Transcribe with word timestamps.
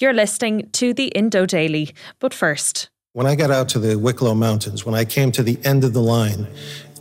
You're 0.00 0.12
listening 0.12 0.68
to 0.72 0.92
the 0.92 1.06
Indo 1.14 1.46
Daily, 1.46 1.94
but 2.18 2.34
first, 2.34 2.90
When 3.12 3.26
I 3.28 3.36
got 3.36 3.52
out 3.52 3.68
to 3.70 3.78
the 3.78 3.96
Wicklow 3.96 4.34
Mountains, 4.34 4.84
when 4.84 4.92
I 4.96 5.04
came 5.04 5.30
to 5.30 5.42
the 5.44 5.56
end 5.64 5.84
of 5.84 5.92
the 5.92 6.02
line, 6.02 6.48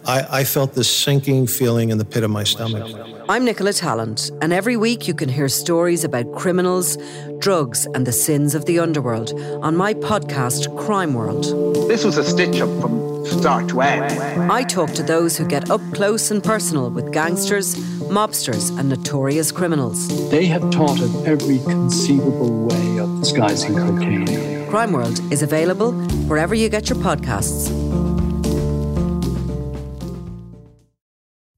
I, 0.05 0.41
I 0.41 0.43
felt 0.43 0.75
this 0.75 0.95
sinking 0.95 1.47
feeling 1.47 1.89
in 1.89 1.97
the 1.97 2.05
pit 2.05 2.23
of 2.23 2.29
my 2.29 2.43
stomach. 2.43 2.85
I'm 3.27 3.45
Nicola 3.45 3.71
Tallant, 3.71 4.29
and 4.43 4.53
every 4.53 4.77
week 4.77 5.07
you 5.07 5.15
can 5.15 5.27
hear 5.27 5.49
stories 5.49 6.03
about 6.03 6.31
criminals, 6.35 6.97
drugs, 7.39 7.87
and 7.95 8.05
the 8.05 8.11
sins 8.11 8.53
of 8.53 8.65
the 8.65 8.77
underworld 8.77 9.33
on 9.63 9.75
my 9.75 9.95
podcast, 9.95 10.77
Crime 10.77 11.15
World. 11.15 11.45
This 11.89 12.03
was 12.05 12.17
a 12.19 12.23
stitch 12.23 12.61
up 12.61 12.69
from 12.79 13.25
start 13.25 13.69
to 13.69 13.81
end. 13.81 14.51
I 14.51 14.63
talk 14.63 14.91
to 14.91 15.03
those 15.03 15.35
who 15.37 15.47
get 15.47 15.71
up 15.71 15.81
close 15.93 16.29
and 16.29 16.43
personal 16.43 16.91
with 16.91 17.11
gangsters, 17.11 17.73
mobsters, 18.13 18.77
and 18.77 18.89
notorious 18.89 19.51
criminals. 19.51 20.29
They 20.29 20.45
have 20.45 20.69
taught 20.69 21.01
of 21.01 21.27
every 21.27 21.57
conceivable 21.59 22.67
way 22.67 22.99
of 22.99 23.19
disguising 23.19 23.75
cocaine. 23.75 24.67
Crime 24.69 24.91
World 24.91 25.19
is 25.31 25.41
available 25.41 25.93
wherever 26.29 26.53
you 26.53 26.69
get 26.69 26.89
your 26.89 26.99
podcasts. 26.99 27.71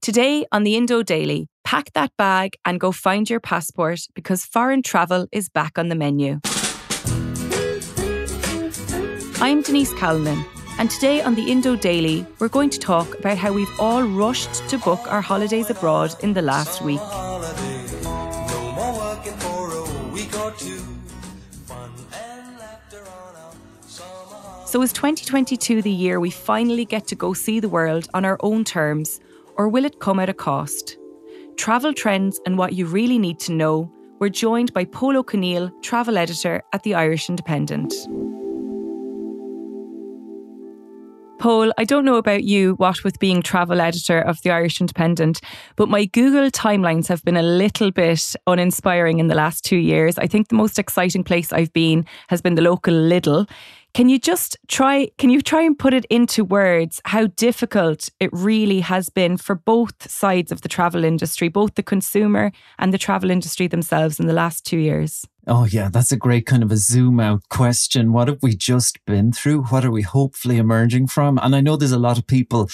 Today 0.00 0.46
on 0.50 0.62
the 0.62 0.76
Indo 0.76 1.02
Daily, 1.02 1.48
pack 1.64 1.92
that 1.92 2.12
bag 2.16 2.56
and 2.64 2.80
go 2.80 2.92
find 2.92 3.28
your 3.28 3.40
passport 3.40 4.00
because 4.14 4.44
foreign 4.44 4.82
travel 4.82 5.26
is 5.32 5.48
back 5.48 5.78
on 5.78 5.88
the 5.88 5.94
menu. 5.94 6.40
I'm 9.40 9.60
Denise 9.60 9.92
Calnan, 9.94 10.42
and 10.78 10.90
today 10.90 11.22
on 11.22 11.34
the 11.34 11.50
Indo 11.50 11.74
Daily, 11.74 12.26
we're 12.38 12.48
going 12.48 12.70
to 12.70 12.78
talk 12.78 13.18
about 13.18 13.38
how 13.38 13.52
we've 13.52 13.80
all 13.80 14.02
rushed 14.02 14.68
to 14.68 14.78
book 14.78 15.00
our 15.10 15.22
holidays 15.22 15.70
abroad 15.70 16.14
in 16.22 16.34
the 16.34 16.42
last 16.42 16.82
week. 16.82 17.00
So, 24.66 24.82
is 24.82 24.92
2022 24.92 25.80
the 25.80 25.90
year 25.90 26.20
we 26.20 26.30
finally 26.30 26.84
get 26.84 27.06
to 27.06 27.14
go 27.14 27.32
see 27.32 27.60
the 27.60 27.68
world 27.68 28.08
on 28.12 28.24
our 28.26 28.36
own 28.40 28.64
terms, 28.64 29.20
or 29.56 29.68
will 29.68 29.86
it 29.86 30.00
come 30.00 30.20
at 30.20 30.28
a 30.28 30.34
cost? 30.34 30.98
Travel 31.56 31.94
trends 31.94 32.38
and 32.44 32.58
what 32.58 32.74
you 32.74 32.84
really 32.84 33.18
need 33.18 33.38
to 33.40 33.52
know. 33.52 33.90
We're 34.18 34.28
joined 34.28 34.74
by 34.74 34.84
Pól 34.84 35.14
Ó 35.14 35.24
Conghaile, 35.24 35.70
travel 35.82 36.18
editor 36.18 36.62
at 36.74 36.82
the 36.82 36.94
Irish 36.94 37.30
Independent. 37.30 37.94
Paul, 41.38 41.70
I 41.76 41.84
don't 41.84 42.06
know 42.06 42.16
about 42.16 42.44
you, 42.44 42.74
what 42.76 43.04
with 43.04 43.18
being 43.18 43.42
travel 43.42 43.80
editor 43.80 44.20
of 44.20 44.40
the 44.42 44.50
Irish 44.50 44.80
Independent, 44.80 45.40
but 45.76 45.88
my 45.88 46.06
Google 46.06 46.50
timelines 46.50 47.08
have 47.08 47.22
been 47.24 47.36
a 47.36 47.42
little 47.42 47.90
bit 47.90 48.34
uninspiring 48.46 49.18
in 49.18 49.28
the 49.28 49.34
last 49.34 49.62
two 49.62 49.76
years. 49.76 50.18
I 50.18 50.26
think 50.26 50.48
the 50.48 50.54
most 50.54 50.78
exciting 50.78 51.24
place 51.24 51.52
I've 51.52 51.72
been 51.74 52.06
has 52.28 52.40
been 52.40 52.54
the 52.54 52.62
local 52.62 52.94
Lidl. 52.94 53.48
Can 53.96 54.10
you 54.10 54.18
just 54.18 54.58
try 54.68 55.08
can 55.16 55.30
you 55.30 55.40
try 55.40 55.62
and 55.62 55.78
put 55.78 55.94
it 55.94 56.04
into 56.10 56.44
words 56.44 57.00
how 57.06 57.28
difficult 57.28 58.10
it 58.20 58.28
really 58.30 58.80
has 58.80 59.08
been 59.08 59.38
for 59.38 59.54
both 59.54 60.10
sides 60.10 60.52
of 60.52 60.60
the 60.60 60.68
travel 60.68 61.02
industry, 61.02 61.48
both 61.48 61.76
the 61.76 61.82
consumer 61.82 62.52
and 62.78 62.92
the 62.92 62.98
travel 62.98 63.30
industry 63.30 63.68
themselves 63.68 64.20
in 64.20 64.26
the 64.26 64.34
last 64.34 64.66
2 64.66 64.76
years? 64.76 65.26
Oh, 65.46 65.64
yeah, 65.64 65.88
that's 65.90 66.12
a 66.12 66.16
great 66.18 66.44
kind 66.44 66.62
of 66.62 66.70
a 66.70 66.76
zoom 66.76 67.20
out 67.20 67.48
question. 67.48 68.12
What 68.12 68.28
have 68.28 68.42
we 68.42 68.54
just 68.54 69.02
been 69.06 69.32
through? 69.32 69.62
What 69.62 69.82
are 69.82 69.90
we 69.90 70.02
hopefully 70.02 70.58
emerging 70.58 71.06
from? 71.06 71.38
And 71.38 71.56
I 71.56 71.62
know 71.62 71.76
there's 71.76 71.90
a 71.90 71.98
lot 71.98 72.18
of 72.18 72.26
people 72.26 72.68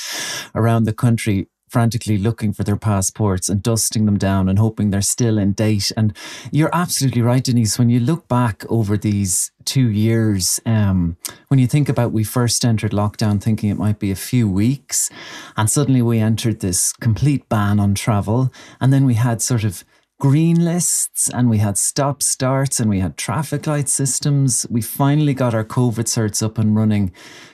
around 0.57 0.85
the 0.85 0.93
country 0.93 1.47
frantically 1.73 2.19
looking 2.19 2.53
for 2.53 2.65
their 2.65 2.77
passports 2.77 3.49
and 3.49 3.63
dusting 3.63 4.05
them 4.05 4.19
down 4.19 4.47
and 4.47 4.59
hoping 4.59 4.91
they're 4.91 5.01
still 5.01 5.39
in 5.39 5.53
date. 5.53 5.91
And 5.97 6.15
you're 6.51 6.71
absolutely 6.75 7.23
right, 7.23 7.43
Denise. 7.43 7.79
When 7.79 7.89
you 7.89 7.99
look 7.99 8.29
back 8.29 8.65
over 8.71 8.99
these 8.99 9.51
two 9.65 9.89
years, 9.89 10.61
um, 10.67 11.17
when 11.49 11.59
you 11.59 11.67
think 11.67 11.89
about 11.89 12.13
we 12.13 12.25
first 12.25 12.63
entered 12.63 12.93
lockdown 12.93 13.43
thinking 13.43 13.71
it 13.71 13.79
might 13.79 13.99
be 13.99 14.11
a 14.11 14.17
few 14.17 14.47
weeks, 14.49 15.09
and 15.57 15.71
suddenly 15.71 16.03
we 16.03 16.19
entered 16.19 16.61
this 16.61 16.93
complete 16.93 17.49
ban 17.49 17.81
on 17.81 17.95
travel, 17.95 18.53
and 18.79 18.93
then 18.93 19.07
we 19.07 19.15
had 19.15 19.41
sort 19.41 19.65
of 19.65 19.83
green 20.23 20.65
lists 20.65 21.29
and 21.31 21.51
we 21.51 21.59
had 21.59 21.77
stop 21.77 22.23
starts 22.23 22.79
and 22.79 22.89
we 22.89 23.01
had 23.01 23.17
traffic 23.17 23.67
light 23.67 23.89
systems. 23.89 24.65
We 24.71 24.81
finally 24.81 25.35
got 25.35 25.53
our 25.53 25.65
COVID 25.65 26.05
certs 26.05 26.45
up 26.45 26.59
and 26.59 26.77
running 26.77 27.11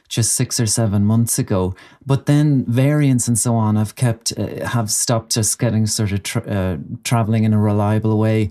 just 0.06 0.34
six 0.34 0.60
or 0.60 0.66
seven 0.66 1.06
months 1.06 1.38
ago. 1.38 1.74
But 2.04 2.26
then 2.26 2.66
variants 2.66 3.26
and 3.26 3.38
so 3.38 3.54
on 3.54 3.76
have 3.76 3.94
kept, 3.94 4.38
uh, 4.38 4.66
have 4.66 4.90
stopped 4.90 5.38
us 5.38 5.54
getting 5.54 5.86
sort 5.86 6.12
of 6.12 6.22
tra- 6.22 6.42
uh, 6.42 6.76
traveling 7.04 7.44
in 7.44 7.54
a 7.54 7.58
reliable 7.58 8.18
way 8.18 8.50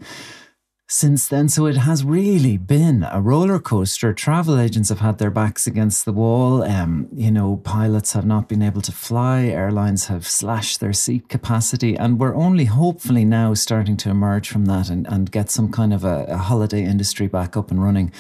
since 0.90 1.28
then. 1.28 1.50
So 1.50 1.66
it 1.66 1.76
has 1.76 2.04
really 2.06 2.58
been 2.58 3.06
a 3.12 3.20
roller 3.20 3.60
coaster. 3.60 4.14
Travel 4.14 4.58
agents 4.58 4.88
have 4.88 5.02
had 5.02 5.18
their 5.18 5.30
backs 5.30 5.68
against 5.68 6.06
the 6.06 6.14
wall. 6.14 6.64
Um, 6.64 7.10
you 7.14 7.30
know, 7.30 7.58
pilots 7.58 8.14
have 8.14 8.26
not 8.26 8.48
been 8.48 8.62
able 8.62 8.82
to 8.82 8.94
fly. 8.94 9.46
Airlines 9.46 10.08
have 10.08 10.26
slashed 10.26 10.80
their 10.80 10.94
seat 10.94 11.28
capacity. 11.28 11.98
And 11.98 12.20
we're 12.20 12.36
only 12.36 12.66
hopefully 12.66 13.26
now 13.26 13.54
starting 13.54 13.98
to 13.98 14.10
emerge 14.10 14.50
from 14.50 14.66
that 14.66 14.90
and, 14.90 15.06
and 15.08 15.30
get 15.30 15.50
some 15.50 15.72
kind 15.72 15.94
of 15.94 16.06
a, 16.06 16.26
a 16.30 16.38
holiday 16.38 16.84
industry 16.84 17.28
back 17.28 17.58
up 17.58 17.70
and 17.70 17.84
running. 17.84 18.14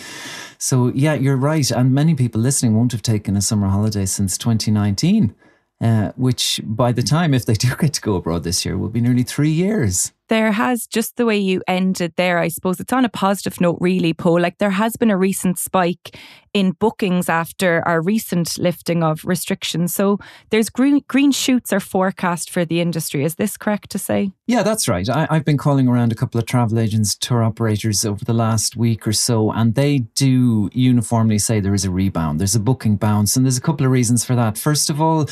So, 0.57 0.91
yeah, 0.93 1.13
you're 1.13 1.37
right. 1.37 1.69
And 1.71 1.93
many 1.93 2.15
people 2.15 2.41
listening 2.41 2.75
won't 2.75 2.91
have 2.91 3.01
taken 3.01 3.37
a 3.37 3.41
summer 3.41 3.67
holiday 3.67 4.05
since 4.05 4.37
2019. 4.37 5.33
Uh, 5.79 6.11
which 6.15 6.59
by 6.63 6.91
the 6.91 7.03
time, 7.03 7.35
if 7.35 7.45
they 7.45 7.53
do 7.53 7.75
get 7.77 7.93
to 7.93 8.01
go 8.01 8.15
abroad 8.15 8.43
this 8.43 8.65
year, 8.65 8.75
will 8.75 8.89
be 8.89 8.99
nearly 8.99 9.21
three 9.21 9.51
years 9.51 10.11
there 10.27 10.51
has 10.51 10.87
just 10.87 11.15
the 11.17 11.25
way 11.25 11.37
you 11.37 11.61
ended 11.67 12.13
there, 12.17 12.39
I 12.39 12.47
suppose 12.47 12.79
it's 12.79 12.93
on 12.93 13.05
a 13.05 13.09
positive 13.09 13.59
note, 13.61 13.77
really, 13.79 14.13
Paul. 14.13 14.41
Like 14.41 14.57
there 14.57 14.71
has 14.71 14.95
been 14.95 15.11
a 15.11 15.17
recent 15.17 15.57
spike 15.57 16.17
in 16.53 16.71
bookings 16.71 17.29
after 17.29 17.87
our 17.87 18.01
recent 18.01 18.57
lifting 18.57 19.03
of 19.03 19.23
restrictions. 19.23 19.93
So 19.93 20.17
there's 20.49 20.69
green, 20.69 21.03
green 21.07 21.31
shoots 21.31 21.71
are 21.71 21.79
forecast 21.79 22.49
for 22.49 22.65
the 22.65 22.81
industry. 22.81 23.23
Is 23.23 23.35
this 23.35 23.57
correct 23.57 23.91
to 23.91 23.99
say? 23.99 24.31
Yeah, 24.47 24.63
that's 24.63 24.87
right. 24.87 25.07
I, 25.07 25.27
I've 25.29 25.45
been 25.45 25.57
calling 25.57 25.87
around 25.87 26.11
a 26.11 26.15
couple 26.15 26.39
of 26.39 26.45
travel 26.45 26.79
agents, 26.79 27.15
tour 27.15 27.43
operators 27.43 28.05
over 28.05 28.25
the 28.25 28.33
last 28.33 28.75
week 28.75 29.07
or 29.07 29.13
so, 29.13 29.51
and 29.51 29.75
they 29.75 29.99
do 30.15 30.69
uniformly 30.73 31.37
say 31.37 31.59
there 31.59 31.73
is 31.73 31.85
a 31.85 31.91
rebound. 31.91 32.39
There's 32.39 32.55
a 32.55 32.59
booking 32.59 32.95
bounce, 32.95 33.35
and 33.35 33.45
there's 33.45 33.57
a 33.57 33.61
couple 33.61 33.85
of 33.85 33.91
reasons 33.91 34.25
for 34.25 34.35
that. 34.35 34.57
First 34.57 34.89
of 34.89 35.01
all, 35.01 35.27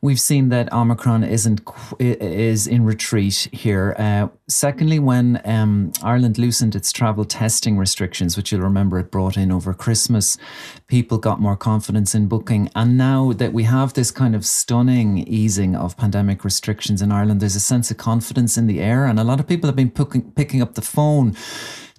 we've 0.00 0.20
seen 0.20 0.48
that 0.48 0.72
Omicron 0.72 1.24
isn't 1.24 1.60
is 2.00 2.66
in 2.66 2.84
retreat 2.84 3.48
here. 3.52 3.94
Uh, 3.98 4.28
secondly, 4.48 4.98
when 4.98 5.40
um, 5.44 5.92
Ireland 6.02 6.38
loosened 6.38 6.74
its 6.74 6.92
travel 6.92 7.24
testing 7.24 7.78
restrictions, 7.78 8.36
which 8.36 8.52
you'll 8.52 8.60
remember 8.60 8.98
it 8.98 9.10
brought 9.10 9.36
in 9.36 9.50
over 9.50 9.72
Christmas, 9.74 10.36
people 10.86 11.18
got 11.18 11.40
more 11.40 11.56
confidence 11.56 12.14
in 12.14 12.26
booking. 12.26 12.70
And 12.74 12.96
now 12.96 13.32
that 13.32 13.52
we 13.52 13.64
have 13.64 13.94
this 13.94 14.10
kind 14.10 14.34
of 14.34 14.44
stunning 14.44 15.18
easing 15.26 15.74
of 15.74 15.96
pandemic 15.96 16.44
restrictions 16.44 17.02
in 17.02 17.12
Ireland, 17.12 17.40
there's 17.40 17.56
a 17.56 17.60
sense 17.60 17.90
of 17.90 17.96
confidence 17.96 18.56
in 18.56 18.66
the 18.66 18.80
air. 18.80 19.06
And 19.06 19.18
a 19.18 19.24
lot 19.24 19.40
of 19.40 19.46
people 19.46 19.68
have 19.68 19.76
been 19.76 19.90
picking, 19.90 20.30
picking 20.32 20.62
up 20.62 20.74
the 20.74 20.82
phone 20.82 21.36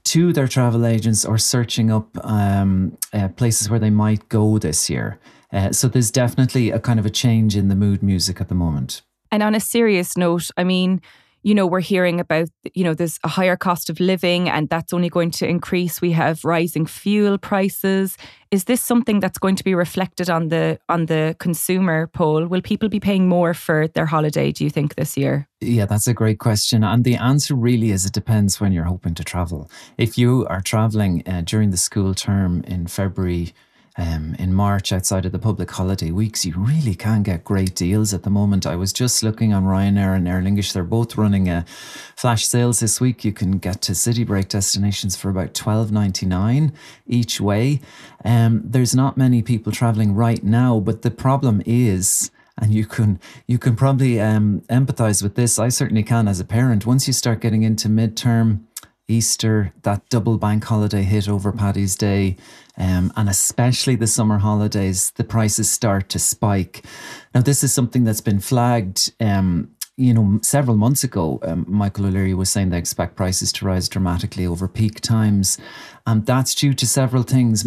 to 0.06 0.32
their 0.32 0.48
travel 0.48 0.86
agents 0.86 1.26
or 1.26 1.38
searching 1.38 1.92
up 1.92 2.10
um, 2.24 2.98
uh, 3.12 3.28
places 3.30 3.70
where 3.70 3.80
they 3.80 3.90
might 3.90 4.30
go 4.30 4.60
this 4.60 4.90
year. 4.90 5.20
Uh, 5.52 5.72
so 5.72 5.88
there's 5.88 6.12
definitely 6.12 6.70
a 6.70 6.80
kind 6.80 7.00
of 7.00 7.06
a 7.06 7.10
change 7.10 7.56
in 7.56 7.70
the 7.70 7.76
mood 7.76 8.04
music 8.04 8.40
at 8.40 8.50
the 8.50 8.56
moment. 8.56 9.02
And 9.32 9.42
on 9.42 9.56
a 9.56 9.60
serious 9.60 10.16
note, 10.16 10.50
I 10.58 10.64
mean, 10.64 11.02
you 11.46 11.54
know, 11.54 11.68
we're 11.68 11.80
hearing 11.80 12.20
about, 12.20 12.50
you 12.74 12.84
know, 12.84 12.96
there's 12.96 13.20
a 13.24 13.28
higher 13.28 13.56
cost 13.56 13.92
of 13.92 14.00
living 14.00 14.50
and 14.50 14.68
that's 14.68 14.92
only 14.94 15.10
going 15.10 15.30
to 15.30 15.48
increase. 15.48 16.02
We 16.02 16.12
have 16.14 16.44
rising 16.44 16.88
fuel 16.88 17.38
prices. 17.38 18.18
Is 18.50 18.64
this 18.64 18.82
something 18.82 19.20
that's 19.20 19.38
going 19.38 19.56
to 19.58 19.64
be 19.64 19.76
reflected 19.76 20.28
on 20.28 20.48
the 20.48 20.80
on 20.90 21.06
the 21.06 21.36
consumer 21.38 22.08
Paul? 22.08 22.48
Will 22.48 22.64
people 22.64 22.90
be 22.90 23.00
paying 23.00 23.30
more 23.30 23.54
for 23.54 23.88
their 23.90 24.08
holiday, 24.08 24.52
do 24.52 24.64
you 24.64 24.72
think, 24.72 24.96
this 24.96 25.16
year? 25.16 25.48
Yeah, 25.62 25.86
that's 25.86 26.08
a 26.08 26.16
great 26.16 26.40
question. 26.40 26.84
And 26.84 27.04
the 27.04 27.16
answer 27.16 27.54
really 27.54 27.92
is 27.92 28.06
it 28.06 28.14
depends 28.14 28.60
when 28.60 28.72
you're 28.72 28.86
hoping 28.86 29.14
to 29.14 29.24
travel. 29.24 29.70
If 30.00 30.18
you 30.18 30.48
are 30.50 30.62
traveling 30.62 31.22
uh, 31.28 31.42
during 31.46 31.70
the 31.70 31.78
school 31.78 32.16
term 32.16 32.64
in 32.66 32.88
February, 32.88 33.54
um, 33.98 34.36
in 34.38 34.54
March 34.54 34.92
outside 34.92 35.26
of 35.26 35.32
the 35.32 35.40
public 35.40 35.72
holiday 35.72 36.12
weeks, 36.12 36.46
you 36.46 36.54
really 36.58 36.96
can 36.96 37.24
get 37.24 37.44
great 37.44 37.76
deals 37.76 38.14
at 38.14 38.24
the 38.24 38.30
moment. 38.30 38.66
I 38.66 38.76
was 38.76 38.92
just 38.92 39.24
looking 39.24 39.54
on 39.54 39.64
Ryanair 39.64 40.16
and 40.16 40.28
Aer 40.28 40.42
Lingus; 40.42 40.74
they're 40.74 40.84
both 40.84 41.18
running 41.18 41.48
a 41.48 41.66
flash 42.16 42.46
sales 42.46 42.82
this 42.82 43.00
week. 43.00 43.24
You 43.24 43.32
can 43.32 43.58
get 43.58 43.82
to 43.84 43.96
city 43.96 44.24
break 44.24 44.50
destinations 44.50 45.16
for 45.16 45.30
about 45.30 45.54
twelve 45.54 45.92
ninety 45.92 46.26
nine 46.26 46.74
each 47.08 47.40
way. 47.40 47.80
Um, 48.24 48.62
there's 48.66 48.96
not 48.96 49.18
many 49.18 49.42
people 49.42 49.72
traveling 49.72 50.14
right 50.14 50.44
now, 50.44 50.80
but 50.80 51.02
the 51.02 51.12
problem 51.12 51.62
is 51.66 52.32
and 52.58 52.74
you 52.74 52.86
can 52.86 53.20
you 53.48 53.58
can 53.58 53.76
probably 53.76 54.20
um, 54.20 54.62
empathize 54.70 55.22
with 55.22 55.36
this. 55.36 55.60
I 55.60 55.70
certainly 55.70 56.04
can 56.04 56.28
as 56.28 56.40
a 56.40 56.46
parent. 56.46 56.86
Once 56.86 57.08
you 57.08 57.14
start 57.14 57.42
getting 57.42 57.64
into 57.64 57.90
midterm, 57.90 58.62
Easter, 59.08 59.74
that 59.84 60.08
double 60.10 60.38
bank 60.38 60.64
holiday 60.64 61.04
hit 61.04 61.28
over 61.28 61.52
Paddy's 61.52 61.96
Day, 61.96 62.38
um, 62.78 63.12
and 63.16 63.30
especially 63.30 63.96
the 63.96 64.08
summer 64.08 64.40
holidays, 64.40 65.12
the 65.16 65.24
prices 65.24 65.72
start 65.72 66.10
to 66.10 66.20
spike. 66.20 66.86
Now, 67.34 67.42
this 67.42 67.64
is 67.64 67.74
something 67.74 68.04
that's 68.04 68.22
been 68.22 68.40
flagged. 68.40 69.14
Um, 69.20 69.72
you 69.98 70.14
know, 70.14 70.40
several 70.42 70.76
months 70.76 71.04
ago, 71.04 71.40
um, 71.44 71.66
Michael 71.68 72.08
O'Leary 72.08 72.34
was 72.34 72.50
saying 72.50 72.70
they 72.70 72.78
expect 72.78 73.16
prices 73.16 73.54
to 73.54 73.66
rise 73.66 73.88
dramatically 73.88 74.46
over 74.46 74.68
peak 74.68 75.00
times. 75.00 75.58
And 76.06 76.26
that's 76.26 76.54
due 76.54 76.74
to 76.74 76.86
several 76.86 77.24
things. 77.24 77.66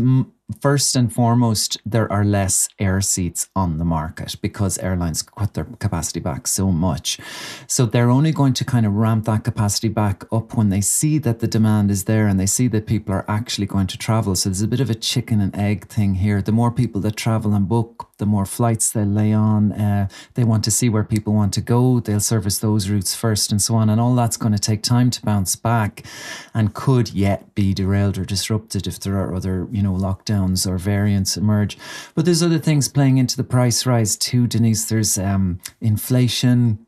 First 0.63 0.97
and 0.97 1.13
foremost, 1.13 1.77
there 1.85 2.11
are 2.11 2.25
less 2.25 2.69
air 2.79 3.03
seats 3.03 3.49
on 3.55 3.77
the 3.77 3.85
market 3.85 4.35
because 4.41 4.79
airlines 4.79 5.21
cut 5.21 5.53
their 5.53 5.67
capacity 5.79 6.21
back 6.21 6.47
so 6.47 6.73
much. 6.73 7.19
So 7.67 7.85
they're 7.85 8.09
only 8.09 8.33
going 8.33 8.55
to 8.55 8.65
kind 8.65 8.87
of 8.87 8.95
ramp 8.95 9.27
that 9.27 9.45
capacity 9.45 9.89
back 9.89 10.25
up 10.33 10.55
when 10.55 10.71
they 10.71 10.81
see 10.81 11.19
that 11.19 11.41
the 11.41 11.47
demand 11.47 11.91
is 11.91 12.05
there 12.05 12.27
and 12.27 12.41
they 12.41 12.47
see 12.47 12.67
that 12.69 12.87
people 12.87 13.15
are 13.15 13.27
actually 13.29 13.67
going 13.67 13.89
to 13.89 13.99
travel. 13.99 14.35
So 14.35 14.49
there's 14.49 14.63
a 14.63 14.67
bit 14.67 14.81
of 14.81 14.89
a 14.89 14.95
chicken 14.95 15.41
and 15.43 15.55
egg 15.55 15.87
thing 15.89 16.15
here. 16.15 16.41
The 16.41 16.51
more 16.51 16.73
people 16.73 17.03
that 17.03 17.17
travel 17.17 17.53
and 17.53 17.69
book, 17.69 18.08
the 18.19 18.27
more 18.27 18.45
flights 18.45 18.91
they 18.91 19.05
lay 19.05 19.33
on. 19.33 19.73
Uh, 19.73 20.09
they 20.35 20.45
want 20.45 20.65
to 20.65 20.71
see 20.71 20.89
where 20.89 21.05
people 21.05 21.33
want 21.33 21.55
to 21.55 21.61
go. 21.61 22.01
They'll 22.01 22.21
service 22.21 22.59
those 22.59 22.89
routes 22.89 23.15
first 23.15 23.51
and 23.51 23.63
so 23.63 23.75
on. 23.75 23.89
And 23.89 24.01
all 24.01 24.15
that's 24.15 24.37
going 24.37 24.53
to 24.53 24.59
take 24.59 24.83
time 24.83 25.11
to 25.11 25.23
bounce 25.23 25.57
back 25.57 26.05
and 26.53 26.75
could 26.75 27.13
yet 27.13 27.55
be 27.55 27.73
derailed 27.73 28.19
or 28.19 28.25
disrupted 28.25 28.87
if 28.87 29.01
there 29.01 29.17
are 29.19 29.35
other, 29.35 29.67
you 29.71 29.83
know, 29.83 29.95
lockdowns 29.95 30.67
or 30.67 30.79
variants 30.79 31.37
emerge. 31.37 31.79
But 32.15 32.25
there's 32.25 32.43
other 32.43 32.59
things 32.59 32.89
playing 32.89 33.19
into 33.19 33.37
the 33.37 33.45
price 33.45 33.87
rise 33.87 34.17
too, 34.17 34.47
Denise. 34.47 34.85
There's 34.85 35.17
um, 35.17 35.61
inflation. 35.81 36.85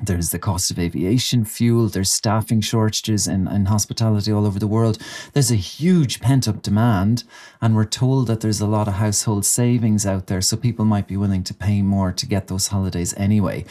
There's 0.00 0.30
the 0.30 0.38
cost 0.38 0.70
of 0.70 0.78
aviation 0.78 1.44
fuel. 1.44 1.88
There's 1.88 2.12
staffing 2.12 2.60
shortages 2.60 3.26
in, 3.26 3.48
in 3.48 3.66
hospitality 3.66 4.30
all 4.30 4.46
over 4.46 4.58
the 4.58 4.66
world. 4.66 4.98
There's 5.32 5.50
a 5.50 5.56
huge 5.56 6.20
pent 6.20 6.46
up 6.46 6.62
demand. 6.62 7.24
And 7.60 7.74
we're 7.74 7.84
told 7.84 8.28
that 8.28 8.40
there's 8.40 8.60
a 8.60 8.66
lot 8.66 8.86
of 8.86 8.94
household 8.94 9.44
savings 9.44 10.06
out 10.06 10.26
there. 10.26 10.40
So 10.40 10.56
people 10.56 10.84
might 10.84 11.08
be 11.08 11.16
willing 11.16 11.42
to 11.44 11.54
pay 11.54 11.82
more 11.82 12.12
to 12.12 12.26
get 12.26 12.46
those 12.46 12.68
holidays 12.68 13.14
anyway. 13.16 13.64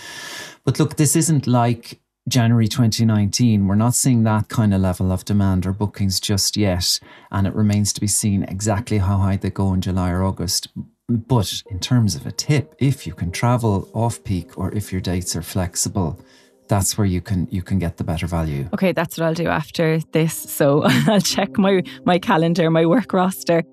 But 0.65 0.79
look, 0.79 0.97
this 0.97 1.15
isn't 1.15 1.47
like 1.47 1.99
January 2.27 2.67
2019, 2.67 3.67
we're 3.67 3.75
not 3.75 3.95
seeing 3.95 4.23
that 4.23 4.49
kind 4.49 4.73
of 4.73 4.81
level 4.81 5.13
of 5.13 5.23
demand 5.23 5.65
or 5.65 5.71
bookings 5.71 6.19
just 6.19 6.57
yet. 6.57 6.99
And 7.31 7.47
it 7.47 7.55
remains 7.55 7.93
to 7.93 8.01
be 8.01 8.07
seen 8.07 8.43
exactly 8.43 8.97
how 8.97 9.17
high 9.17 9.37
they 9.37 9.49
go 9.49 9.73
in 9.73 9.81
July 9.81 10.11
or 10.11 10.23
August. 10.23 10.67
But 11.09 11.63
in 11.69 11.79
terms 11.79 12.15
of 12.15 12.25
a 12.25 12.31
tip, 12.31 12.75
if 12.79 13.07
you 13.07 13.13
can 13.13 13.31
travel 13.31 13.89
off 13.93 14.23
peak 14.25 14.57
or 14.57 14.73
if 14.73 14.91
your 14.91 14.99
dates 14.99 15.35
are 15.37 15.41
flexible, 15.41 16.19
that's 16.67 16.97
where 16.97 17.07
you 17.07 17.21
can 17.21 17.47
you 17.49 17.61
can 17.61 17.79
get 17.79 17.95
the 17.95 18.03
better 18.03 18.27
value. 18.27 18.67
Okay, 18.73 18.91
that's 18.91 19.17
what 19.17 19.25
I'll 19.25 19.33
do 19.33 19.47
after 19.47 19.99
this. 20.11 20.33
So 20.33 20.83
I'll 20.85 21.21
check 21.21 21.57
my 21.57 21.83
my 22.05 22.19
calendar, 22.19 22.69
my 22.69 22.85
work 22.85 23.13
roster. 23.13 23.63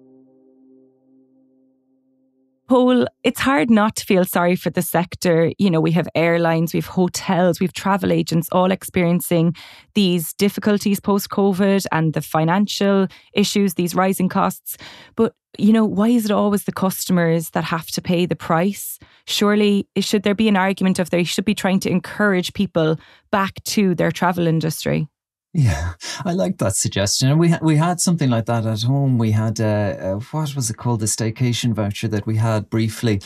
Paul, 2.67 3.07
it's 3.23 3.41
hard 3.41 3.69
not 3.69 3.97
to 3.97 4.07
feel 4.07 4.25
sorry 4.25 4.57
for 4.57 4.71
the 4.71 4.81
sector. 4.81 5.53
You 5.59 5.71
know, 5.71 5.83
we 5.83 5.91
have 5.91 6.09
airlines, 6.15 6.73
we 6.73 6.79
have 6.79 6.87
hotels, 6.87 7.61
we 7.61 7.65
have 7.65 7.75
travel 7.75 8.11
agents 8.11 8.49
all 8.53 8.71
experiencing 8.71 9.55
these 9.95 10.33
difficulties 10.33 10.99
post 10.99 11.29
COVID 11.29 11.85
and 11.93 12.15
the 12.15 12.23
financial 12.23 13.07
issues, 13.35 13.75
these 13.75 13.95
rising 13.95 14.31
costs. 14.31 14.79
But, 15.15 15.35
you 15.59 15.73
know, 15.73 15.85
why 15.85 16.09
is 16.09 16.25
it 16.25 16.31
always 16.31 16.65
the 16.65 16.73
customers 16.73 17.51
that 17.51 17.65
have 17.65 17.87
to 17.89 18.03
pay 18.03 18.27
the 18.27 18.37
price? 18.37 18.99
Surely, 19.27 19.87
should 19.99 20.23
there 20.23 20.35
be 20.35 20.49
an 20.49 20.57
argument 20.57 20.99
of 20.99 21.11
they 21.11 21.25
should 21.25 21.45
be 21.45 21.55
trying 21.55 21.81
to 21.81 21.91
encourage 21.91 22.53
people 22.55 22.99
back 23.31 23.63
to 23.65 23.95
their 23.95 24.13
travel 24.13 24.47
industry? 24.47 25.09
Yeah, 25.57 25.93
I 26.25 26.33
like 26.33 26.59
that 26.59 26.75
suggestion. 26.75 27.39
We 27.39 27.51
ha- 27.51 27.61
we 27.63 27.77
had 27.77 28.01
something 28.01 28.29
like 28.29 28.47
that 28.47 28.67
at 28.67 28.83
home. 28.83 29.19
We 29.19 29.31
had 29.31 29.61
uh, 29.61 29.65
uh, 29.65 30.15
what 30.33 30.57
was 30.57 30.69
it 30.69 30.77
called, 30.77 30.99
the 30.99 31.07
staycation 31.07 31.73
voucher 31.75 32.09
that 32.09 32.27
we 32.27 32.37
had 32.37 32.69
briefly. 32.69 33.21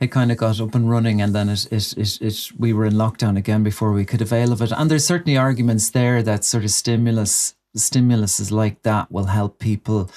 It 0.00 0.10
kind 0.10 0.32
of 0.32 0.38
got 0.38 0.58
up 0.58 0.74
and 0.74 0.88
running, 0.88 1.20
and 1.20 1.34
then 1.34 1.50
it, 1.50 1.66
it 1.70 1.92
it, 1.98 2.22
it 2.22 2.50
we 2.56 2.72
were 2.72 2.86
in 2.86 2.94
lockdown 2.94 3.36
again 3.36 3.62
before 3.62 3.92
we 3.92 4.06
could 4.06 4.22
avail 4.22 4.52
of 4.52 4.62
it. 4.62 4.72
And 4.72 4.90
there's 4.90 5.06
certainly 5.06 5.36
arguments 5.36 5.90
there 5.90 6.22
that 6.22 6.46
sort 6.46 6.64
of 6.64 6.70
stimulus 6.70 7.54
stimuluses 7.76 8.50
like 8.50 8.82
that 8.82 9.12
will 9.12 9.26
help 9.26 9.58
people 9.58 10.10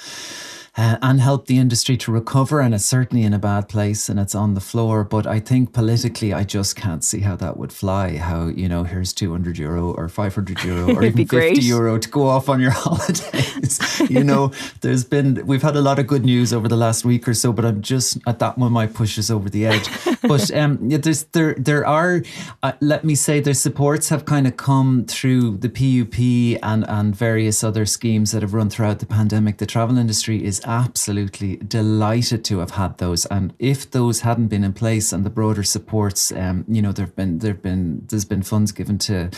uh, 0.76 0.96
and 1.02 1.20
help 1.20 1.46
the 1.46 1.58
industry 1.58 1.96
to 1.96 2.12
recover. 2.12 2.60
And 2.60 2.74
it's 2.74 2.84
certainly 2.84 3.24
in 3.24 3.34
a 3.34 3.38
bad 3.38 3.68
place 3.68 4.08
and 4.08 4.20
it's 4.20 4.34
on 4.34 4.54
the 4.54 4.60
floor. 4.60 5.04
But 5.04 5.26
I 5.26 5.40
think 5.40 5.72
politically, 5.72 6.32
I 6.32 6.44
just 6.44 6.76
can't 6.76 7.02
see 7.02 7.20
how 7.20 7.36
that 7.36 7.56
would 7.56 7.72
fly. 7.72 8.16
How, 8.16 8.46
you 8.46 8.68
know, 8.68 8.84
here's 8.84 9.12
200 9.12 9.58
euro 9.58 9.92
or 9.92 10.08
500 10.08 10.64
euro 10.64 10.94
or 10.94 11.04
even 11.04 11.18
50 11.18 11.24
great. 11.24 11.62
euro 11.62 11.98
to 11.98 12.08
go 12.08 12.26
off 12.26 12.48
on 12.48 12.60
your 12.60 12.70
holidays. 12.74 14.00
you 14.10 14.22
know, 14.22 14.52
there's 14.80 15.04
been, 15.04 15.44
we've 15.46 15.62
had 15.62 15.76
a 15.76 15.80
lot 15.80 15.98
of 15.98 16.06
good 16.06 16.24
news 16.24 16.52
over 16.52 16.68
the 16.68 16.76
last 16.76 17.04
week 17.04 17.26
or 17.26 17.34
so, 17.34 17.52
but 17.52 17.64
I'm 17.64 17.82
just 17.82 18.18
at 18.26 18.38
that 18.38 18.56
one 18.56 18.72
might 18.72 18.94
push 18.94 19.18
us 19.18 19.30
over 19.30 19.50
the 19.50 19.66
edge. 19.66 19.88
but 20.22 20.50
um, 20.54 20.78
yeah, 20.88 20.98
there's, 20.98 21.24
there, 21.24 21.54
there 21.54 21.86
are, 21.86 22.22
uh, 22.62 22.72
let 22.80 23.04
me 23.04 23.14
say, 23.14 23.40
their 23.40 23.54
supports 23.54 24.08
have 24.08 24.24
kind 24.24 24.46
of 24.46 24.56
come 24.56 25.04
through 25.06 25.56
the 25.58 25.68
PUP 25.68 26.62
and, 26.62 26.88
and 26.88 27.14
various 27.14 27.64
other 27.64 27.86
schemes 27.86 28.32
that 28.32 28.42
have 28.42 28.54
run 28.54 28.70
throughout 28.70 29.00
the 29.00 29.06
pandemic. 29.06 29.58
The 29.58 29.66
travel 29.66 29.98
industry 29.98 30.44
is 30.44 30.59
absolutely 30.64 31.56
delighted 31.56 32.44
to 32.46 32.58
have 32.58 32.72
had 32.72 32.98
those. 32.98 33.26
And 33.26 33.52
if 33.58 33.90
those 33.90 34.20
hadn't 34.20 34.48
been 34.48 34.64
in 34.64 34.72
place 34.72 35.12
and 35.12 35.24
the 35.24 35.30
broader 35.30 35.62
supports, 35.62 36.32
um, 36.32 36.64
you 36.68 36.82
know, 36.82 36.92
there've 36.92 37.14
been 37.14 37.38
there've 37.38 37.62
been 37.62 38.06
there's 38.08 38.24
been 38.24 38.42
funds 38.42 38.72
given 38.72 38.98
to 38.98 39.30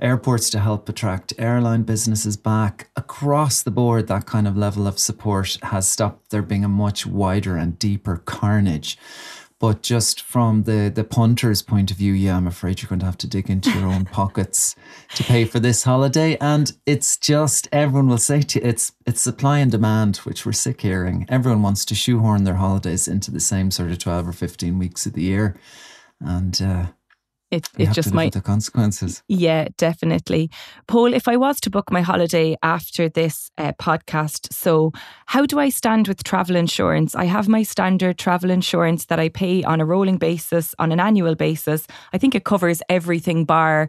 airports 0.00 0.50
to 0.50 0.60
help 0.60 0.88
attract 0.88 1.32
airline 1.38 1.82
businesses 1.82 2.36
back 2.36 2.90
across 2.96 3.62
the 3.62 3.70
board. 3.70 4.06
That 4.06 4.26
kind 4.26 4.48
of 4.48 4.56
level 4.56 4.86
of 4.86 4.98
support 4.98 5.58
has 5.62 5.88
stopped 5.88 6.30
there 6.30 6.42
being 6.42 6.64
a 6.64 6.68
much 6.68 7.06
wider 7.06 7.56
and 7.56 7.78
deeper 7.78 8.18
carnage. 8.18 8.98
But 9.60 9.82
just 9.82 10.20
from 10.20 10.64
the 10.64 10.90
the 10.94 11.02
punter's 11.02 11.62
point 11.62 11.90
of 11.90 11.96
view, 11.96 12.12
yeah, 12.12 12.36
I'm 12.36 12.46
afraid 12.46 12.80
you're 12.80 12.88
going 12.88 13.00
to 13.00 13.06
have 13.06 13.18
to 13.18 13.26
dig 13.26 13.50
into 13.50 13.70
your 13.70 13.88
own 13.88 14.04
pockets 14.20 14.76
to 15.14 15.24
pay 15.24 15.44
for 15.44 15.58
this 15.58 15.82
holiday. 15.82 16.36
And 16.40 16.72
it's 16.86 17.16
just 17.16 17.68
everyone 17.72 18.08
will 18.08 18.18
say 18.18 18.42
to 18.42 18.60
you, 18.60 18.66
it's 18.66 18.92
it's 19.04 19.20
supply 19.20 19.58
and 19.58 19.70
demand, 19.70 20.18
which 20.18 20.46
we're 20.46 20.52
sick 20.52 20.82
hearing. 20.82 21.26
Everyone 21.28 21.62
wants 21.62 21.84
to 21.86 21.96
shoehorn 21.96 22.44
their 22.44 22.54
holidays 22.54 23.08
into 23.08 23.32
the 23.32 23.40
same 23.40 23.72
sort 23.72 23.90
of 23.90 23.98
twelve 23.98 24.28
or 24.28 24.32
fifteen 24.32 24.78
weeks 24.78 25.06
of 25.06 25.14
the 25.14 25.22
year, 25.22 25.56
and 26.20 26.62
uh, 26.62 26.86
it, 27.50 27.68
it 27.78 27.92
just 27.92 28.12
might 28.12 28.32
the 28.32 28.42
consequences. 28.42 29.22
Yeah, 29.28 29.68
definitely. 29.78 30.50
Paul, 30.86 31.14
if 31.14 31.28
I 31.28 31.36
was 31.36 31.60
to 31.60 31.70
book 31.70 31.90
my 31.90 32.02
holiday 32.02 32.56
after 32.62 33.08
this 33.08 33.50
uh, 33.56 33.72
podcast, 33.80 34.52
so 34.52 34.92
how 35.26 35.46
do 35.46 35.58
I 35.58 35.70
stand 35.70 36.08
with 36.08 36.22
travel 36.24 36.56
insurance? 36.56 37.14
I 37.14 37.24
have 37.24 37.48
my 37.48 37.62
standard 37.62 38.18
travel 38.18 38.50
insurance 38.50 39.06
that 39.06 39.18
I 39.18 39.30
pay 39.30 39.64
on 39.64 39.80
a 39.80 39.86
rolling 39.86 40.18
basis, 40.18 40.74
on 40.78 40.92
an 40.92 41.00
annual 41.00 41.34
basis. 41.34 41.86
I 42.12 42.18
think 42.18 42.34
it 42.34 42.44
covers 42.44 42.82
everything 42.88 43.46
bar 43.46 43.88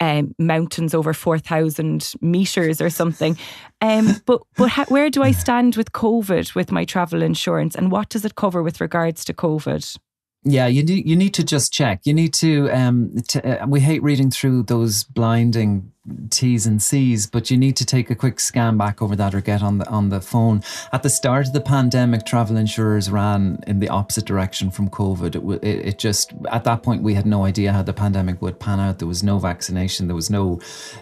um, 0.00 0.34
mountains 0.38 0.94
over 0.94 1.12
4,000 1.12 2.14
meters 2.20 2.80
or 2.80 2.90
something. 2.90 3.36
Um, 3.80 4.16
but 4.26 4.42
but 4.56 4.70
how, 4.70 4.84
where 4.86 5.10
do 5.10 5.22
I 5.22 5.32
stand 5.32 5.76
with 5.76 5.92
COVID 5.92 6.54
with 6.54 6.72
my 6.72 6.84
travel 6.84 7.22
insurance 7.22 7.74
and 7.74 7.90
what 7.90 8.08
does 8.08 8.24
it 8.24 8.34
cover 8.36 8.62
with 8.62 8.80
regards 8.80 9.24
to 9.26 9.34
COVID? 9.34 9.98
Yeah, 10.42 10.68
you 10.68 10.82
need 10.82 11.06
you 11.06 11.16
need 11.16 11.34
to 11.34 11.44
just 11.44 11.72
check. 11.72 12.00
You 12.04 12.14
need 12.14 12.32
to. 12.34 12.70
Um, 12.70 13.14
to, 13.28 13.62
uh, 13.62 13.66
we 13.66 13.80
hate 13.80 14.02
reading 14.02 14.30
through 14.30 14.62
those 14.64 15.04
blinding 15.04 15.92
T's 16.30 16.64
and 16.64 16.82
C's, 16.82 17.26
but 17.26 17.50
you 17.50 17.58
need 17.58 17.76
to 17.76 17.84
take 17.84 18.08
a 18.08 18.14
quick 18.14 18.40
scan 18.40 18.78
back 18.78 19.02
over 19.02 19.14
that 19.16 19.34
or 19.34 19.42
get 19.42 19.62
on 19.62 19.76
the 19.78 19.88
on 19.88 20.08
the 20.08 20.22
phone. 20.22 20.62
At 20.92 21.02
the 21.02 21.10
start 21.10 21.46
of 21.46 21.52
the 21.52 21.60
pandemic, 21.60 22.24
travel 22.24 22.56
insurers 22.56 23.10
ran 23.10 23.62
in 23.66 23.80
the 23.80 23.90
opposite 23.90 24.24
direction 24.24 24.70
from 24.70 24.88
COVID. 24.88 25.36
It, 25.36 25.66
it, 25.66 25.86
it 25.88 25.98
just 25.98 26.32
at 26.50 26.64
that 26.64 26.82
point 26.82 27.02
we 27.02 27.12
had 27.12 27.26
no 27.26 27.44
idea 27.44 27.74
how 27.74 27.82
the 27.82 27.92
pandemic 27.92 28.40
would 28.40 28.58
pan 28.58 28.80
out. 28.80 28.98
There 28.98 29.06
was 29.06 29.22
no 29.22 29.38
vaccination, 29.38 30.06
there 30.06 30.16
was 30.16 30.30
no 30.30 30.56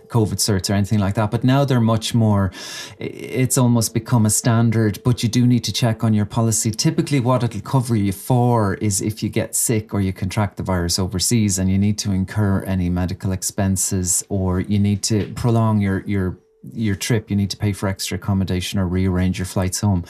COVID 0.09 0.39
certs 0.39 0.69
or 0.69 0.73
anything 0.73 0.99
like 0.99 1.15
that. 1.15 1.31
But 1.31 1.45
now 1.45 1.65
they're 1.65 1.81
much 1.81 2.13
more. 2.13 2.51
It's 2.99 3.57
almost 3.57 3.95
become 3.95 4.27
a 4.27 4.31
standard. 4.31 5.01
But 5.05 5.23
you 5.23 5.29
do 5.29 5.47
need 5.47 5.63
to 5.65 5.73
check 5.73 6.03
on 6.03 6.13
your 6.13 6.27
policy. 6.27 6.73
Typically, 6.73 7.21
what 7.21 7.45
it'll 7.45 7.61
cover 7.61 7.95
you 7.95 8.13
for 8.13 8.75
is 8.75 9.01
if 9.01 9.23
you 9.23 9.29
get 9.29 9.55
sick 9.55 9.95
or 9.95 10.01
you 10.01 10.13
contract 10.13 10.57
the 10.57 10.65
virus 10.65 10.99
overseas 10.99 11.57
and 11.57 11.71
you 11.71 11.79
need 11.79 11.99
to 11.99 12.11
incur 12.11 12.65
any 12.65 12.91
medical 12.91 13.31
expenses 13.31 14.25
or 14.29 14.59
you 14.59 14.81
need 14.81 14.88
to 14.97 15.33
prolong 15.35 15.81
your 15.81 16.03
your 16.07 16.39
your 16.73 16.97
trip. 16.97 17.31
You 17.31 17.37
need 17.37 17.51
to 17.51 17.57
pay 17.57 17.73
for 17.73 17.89
extra 17.89 18.17
accommodation 18.19 18.79
or 18.79 18.87
rearrange 18.87 19.39
your 19.39 19.47
flights 19.47 19.81
home. 19.81 20.05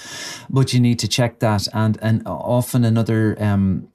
But 0.49 0.73
you 0.73 0.81
need 0.81 0.99
to 1.01 1.09
check 1.09 1.41
that. 1.41 1.69
And 1.73 1.99
and 2.03 2.23
often 2.27 2.85
another 2.85 3.37
um, 3.43 3.89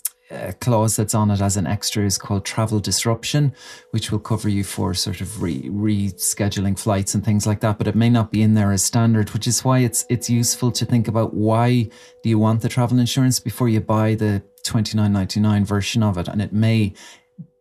clause 0.60 0.96
that's 0.96 1.13
on 1.13 1.32
it 1.32 1.42
as 1.42 1.58
an 1.58 1.68
extra 1.68 2.06
is 2.06 2.18
called 2.18 2.46
travel 2.46 2.80
disruption, 2.80 3.54
which 3.92 4.12
will 4.12 4.20
cover 4.20 4.50
you 4.50 4.63
for 4.63 4.94
sort 4.94 5.22
of 5.22 5.42
re- 5.42 5.70
rescheduling 5.70 6.78
flights 6.78 7.13
and 7.13 7.24
things 7.24 7.46
like 7.46 7.60
that. 7.62 7.78
But 7.78 7.88
it 7.88 7.96
may 7.96 8.10
not 8.10 8.32
be 8.32 8.42
in 8.42 8.54
there 8.54 8.72
as 8.72 8.84
standard, 8.84 9.32
which 9.32 9.48
is 9.48 9.63
why 9.63 9.80
it's 9.80 10.06
it's 10.10 10.30
useful 10.30 10.72
to 10.72 10.86
think 10.86 11.08
about 11.08 11.34
why 11.34 11.90
do 12.22 12.30
you 12.30 12.40
want 12.40 12.62
the 12.62 12.70
travel 12.70 13.00
insurance 13.00 13.40
before 13.40 13.70
you 13.70 13.82
buy 13.82 14.16
the 14.16 14.44
twenty 14.63 14.98
nine 14.98 15.13
ninety 15.13 15.40
nine 15.40 15.66
version 15.66 16.04
of 16.04 16.18
it, 16.18 16.28
and 16.28 16.42
it 16.42 16.54
may 16.54 16.94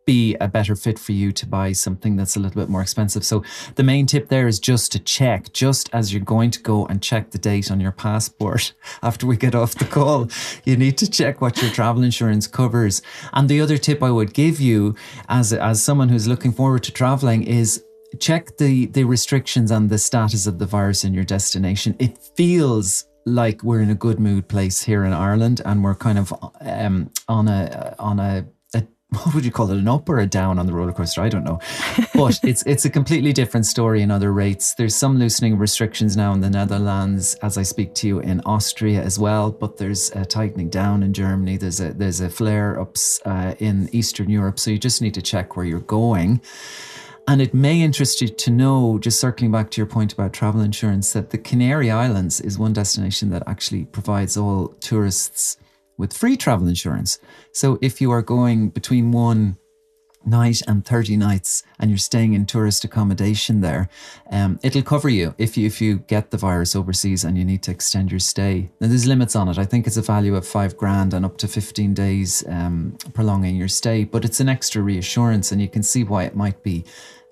be 0.04 0.35
a 0.40 0.49
better 0.49 0.75
fit 0.75 0.99
for 0.99 1.12
you 1.12 1.32
to 1.32 1.47
buy 1.47 1.73
something 1.73 2.16
that's 2.16 2.37
a 2.37 2.40
little 2.40 2.61
bit 2.61 2.68
more 2.68 2.82
expensive. 2.82 3.25
So 3.25 3.42
the 3.76 3.82
main 3.82 4.06
tip 4.06 4.28
there 4.28 4.49
is 4.49 4.59
just 4.59 4.92
to 4.92 4.99
check, 4.99 5.52
just 5.52 5.88
as 5.92 6.12
you're 6.12 6.23
going 6.23 6.50
to 6.52 6.61
go 6.61 6.87
and 6.87 7.02
check 7.02 7.30
the 7.30 7.38
date 7.38 7.71
on 7.71 7.80
your 7.80 7.92
passport 7.92 8.73
after 9.02 9.26
we 9.26 9.37
get 9.37 9.54
off 9.54 9.75
the 9.75 9.85
call, 9.85 10.28
you 10.64 10.76
need 10.76 10.99
to 10.99 11.11
check 11.11 11.40
what 11.40 11.61
your 11.61 11.71
travel 11.71 12.02
insurance 12.02 12.47
covers. 12.47 13.02
And 13.32 13.49
the 13.49 13.61
other 13.61 13.78
tip 13.78 14.02
I 14.02 14.11
would 14.11 14.35
give 14.35 14.61
you 14.61 14.94
as 15.28 15.52
as 15.52 15.82
someone 15.82 16.09
who's 16.09 16.28
looking 16.28 16.52
forward 16.52 16.82
to 16.85 16.92
traveling 16.92 17.42
is 17.44 17.85
check 18.18 18.56
the 18.59 18.87
the 18.87 19.04
restrictions 19.04 19.71
and 19.71 19.88
the 19.88 19.99
status 19.99 20.47
of 20.47 20.59
the 20.59 20.66
virus 20.66 21.04
in 21.04 21.14
your 21.14 21.25
destination. 21.25 21.97
It 21.99 22.18
feels 22.37 23.06
like 23.25 23.62
we're 23.62 23.80
in 23.80 23.90
a 23.90 23.94
good 23.94 24.18
mood 24.18 24.49
place 24.49 24.82
here 24.82 25.04
in 25.04 25.12
Ireland 25.12 25.61
and 25.64 25.85
we're 25.85 25.94
kind 25.94 26.18
of 26.18 26.35
um, 26.61 27.11
on 27.28 27.49
a 27.49 27.94
on 27.99 28.18
a 28.18 28.47
what 29.25 29.35
would 29.35 29.45
you 29.45 29.50
call 29.50 29.71
it? 29.71 29.76
An 29.76 29.88
up 29.88 30.09
or 30.09 30.19
a 30.21 30.26
down 30.26 30.59
on 30.59 30.66
the 30.66 30.73
roller 30.73 30.92
coaster? 30.92 31.21
I 31.21 31.28
don't 31.28 31.45
know. 31.45 31.61
But 32.14 32.40
it's 32.42 32.62
it's 32.64 32.85
a 32.85 32.90
completely 32.90 33.33
different 33.33 33.66
story 33.66 34.00
in 34.00 34.11
other 34.11 34.33
rates. 34.33 34.75
There's 34.75 34.97
some 34.97 35.19
loosening 35.19 35.52
of 35.52 35.61
restrictions 35.61 36.16
now 36.16 36.33
in 36.33 36.40
the 36.40 36.50
netherlands 36.50 37.35
as 37.42 37.59
i 37.59 37.62
speak 37.62 37.95
to 37.95 38.07
you 38.07 38.19
in 38.21 38.40
austria 38.40 39.02
as 39.02 39.19
well 39.19 39.50
but 39.50 39.76
there's 39.76 40.11
a 40.12 40.25
tightening 40.25 40.69
down 40.69 41.02
in 41.02 41.12
germany. 41.12 41.57
There's 41.57 41.81
a 41.81 41.92
there's 41.92 42.21
a 42.21 42.31
flare 42.31 42.81
ups 42.81 43.21
uh, 43.25 43.54
in 43.59 43.88
eastern 43.92 44.31
europe. 44.31 44.59
So 44.59 44.71
you 44.71 44.78
just 44.78 45.02
need 45.02 45.14
to 45.14 45.23
check 45.23 45.57
where 45.57 45.66
you're 45.66 45.81
going. 45.81 46.40
And 47.28 47.40
it 47.40 47.54
may 47.54 47.81
interest 47.81 48.21
you 48.21 48.28
to 48.28 48.50
know, 48.50 48.99
just 48.99 49.21
circling 49.21 49.52
back 49.52 49.71
to 49.71 49.81
your 49.81 49.87
point 49.87 50.12
about 50.12 50.33
travel 50.33 50.61
insurance, 50.61 51.12
that 51.12 51.31
the 51.31 51.38
Canary 51.38 51.88
Islands 51.88 52.40
is 52.40 52.59
one 52.59 52.73
destination 52.73 53.31
that 53.31 53.45
actually 53.47 53.85
provides 53.85 54.37
all 54.37 54.69
tourists 54.81 55.57
with 55.96 56.12
free 56.12 56.37
travel 56.37 56.68
insurance. 56.68 57.18
So 57.52 57.78
if 57.80 58.00
you 58.00 58.11
are 58.11 58.22
going 58.22 58.70
between 58.70 59.12
one 59.12 59.56
night 60.25 60.62
and 60.68 60.84
30 60.84 61.16
nights 61.16 61.62
and 61.78 61.90
you're 61.90 61.99
staying 61.99 62.34
in 62.34 62.46
tourist 62.46 62.84
accommodation 62.84 63.61
there, 63.61 63.88
um, 64.30 64.58
it'll 64.62 64.82
cover 64.82 65.08
you 65.08 65.34
if 65.38 65.56
you 65.56 65.66
if 65.66 65.80
you 65.80 65.99
get 65.99 66.30
the 66.30 66.37
virus 66.37 66.76
overseas 66.76 67.25
and 67.25 67.37
you 67.37 67.44
need 67.44 67.62
to 67.64 67.70
extend 67.70 68.11
your 68.11 68.20
stay. 68.20 68.70
Now 68.80 68.88
there's 68.88 69.06
limits 69.06 69.37
on 69.37 69.49
it. 69.49 69.58
I 69.58 69.64
think 69.64 69.87
it's 69.87 69.96
a 69.96 70.02
value 70.02 70.37
of 70.37 70.46
five 70.46 70.76
grand 70.76 71.14
and 71.14 71.25
up 71.25 71.38
to 71.38 71.49
15 71.49 71.94
days 71.94 72.44
um, 72.49 72.96
prolonging 73.14 73.56
your 73.56 73.68
stay, 73.68 74.04
but 74.04 74.25
it's 74.25 74.40
an 74.40 74.49
extra 74.49 74.82
reassurance 74.82 75.52
and 75.52 75.61
you 75.61 75.68
can 75.68 75.82
see 75.82 76.04
why 76.04 76.25
it 76.25 76.37
might 76.37 76.62
be 76.62 76.84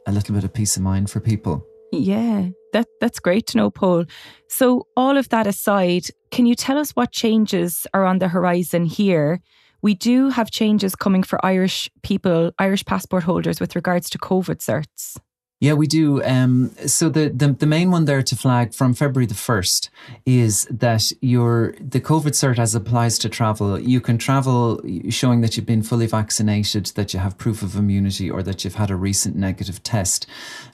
a 0.06 0.12
little 0.12 0.34
bit 0.34 0.44
of 0.44 0.52
peace 0.52 0.76
of 0.76 0.82
mind 0.82 1.10
for 1.10 1.20
people. 1.20 1.66
Yeah, 1.92 2.48
that 2.72 2.86
that's 3.00 3.18
great 3.18 3.46
to 3.48 3.56
know, 3.56 3.70
Paul. 3.70 4.04
So 4.48 4.86
all 4.96 5.16
of 5.16 5.28
that 5.30 5.46
aside, 5.46 6.06
can 6.30 6.46
you 6.46 6.54
tell 6.54 6.78
us 6.78 6.92
what 6.92 7.12
changes 7.12 7.86
are 7.92 8.04
on 8.04 8.18
the 8.18 8.28
horizon 8.28 8.84
here? 8.84 9.40
We 9.82 9.94
do 9.94 10.28
have 10.28 10.50
changes 10.50 10.94
coming 10.94 11.22
for 11.22 11.44
Irish 11.44 11.90
people, 12.02 12.52
Irish 12.58 12.84
passport 12.84 13.24
holders 13.24 13.60
with 13.60 13.74
regards 13.74 14.10
to 14.10 14.18
COVID 14.18 14.58
certs. 14.58 15.16
Yeah, 15.62 15.74
we 15.74 15.86
do. 15.86 16.24
Um, 16.24 16.70
so 16.86 17.10
the, 17.10 17.28
the 17.28 17.52
the 17.52 17.66
main 17.66 17.90
one 17.90 18.06
there 18.06 18.22
to 18.22 18.34
flag 18.34 18.72
from 18.72 18.94
February 18.94 19.26
the 19.26 19.34
first 19.34 19.90
is 20.24 20.66
that 20.70 21.12
your 21.20 21.74
the 21.78 22.00
COVID 22.00 22.32
cert 22.32 22.58
as 22.58 22.74
applies 22.74 23.18
to 23.18 23.28
travel. 23.28 23.78
You 23.78 24.00
can 24.00 24.16
travel 24.16 24.80
showing 25.10 25.42
that 25.42 25.56
you've 25.56 25.66
been 25.66 25.82
fully 25.82 26.06
vaccinated, 26.06 26.86
that 26.94 27.12
you 27.12 27.20
have 27.20 27.36
proof 27.36 27.60
of 27.62 27.76
immunity, 27.76 28.30
or 28.30 28.42
that 28.42 28.64
you've 28.64 28.76
had 28.76 28.90
a 28.90 28.96
recent 28.96 29.36
negative 29.36 29.82
test. 29.82 30.26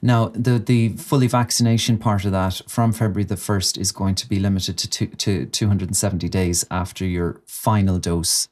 Now, 0.03 0.29
the 0.29 0.61
the 0.61 0.91
fully 0.91 1.27
vaccination 1.27 1.99
part 1.99 2.25
of 2.25 2.31
that 2.31 2.63
from 2.69 2.93
February 2.93 3.25
the 3.25 3.37
first 3.37 3.77
is 3.77 3.91
going 3.91 4.15
to 4.15 4.29
be 4.29 4.39
limited 4.39 4.79
to 4.79 4.89
two, 4.89 5.07
to 5.07 5.47
two 5.47 5.67
hundred 5.67 5.89
and 5.89 5.97
seventy 5.97 6.29
days 6.29 6.65
after 6.71 7.05
your 7.05 7.41
final 7.45 7.99
dose 7.99 8.47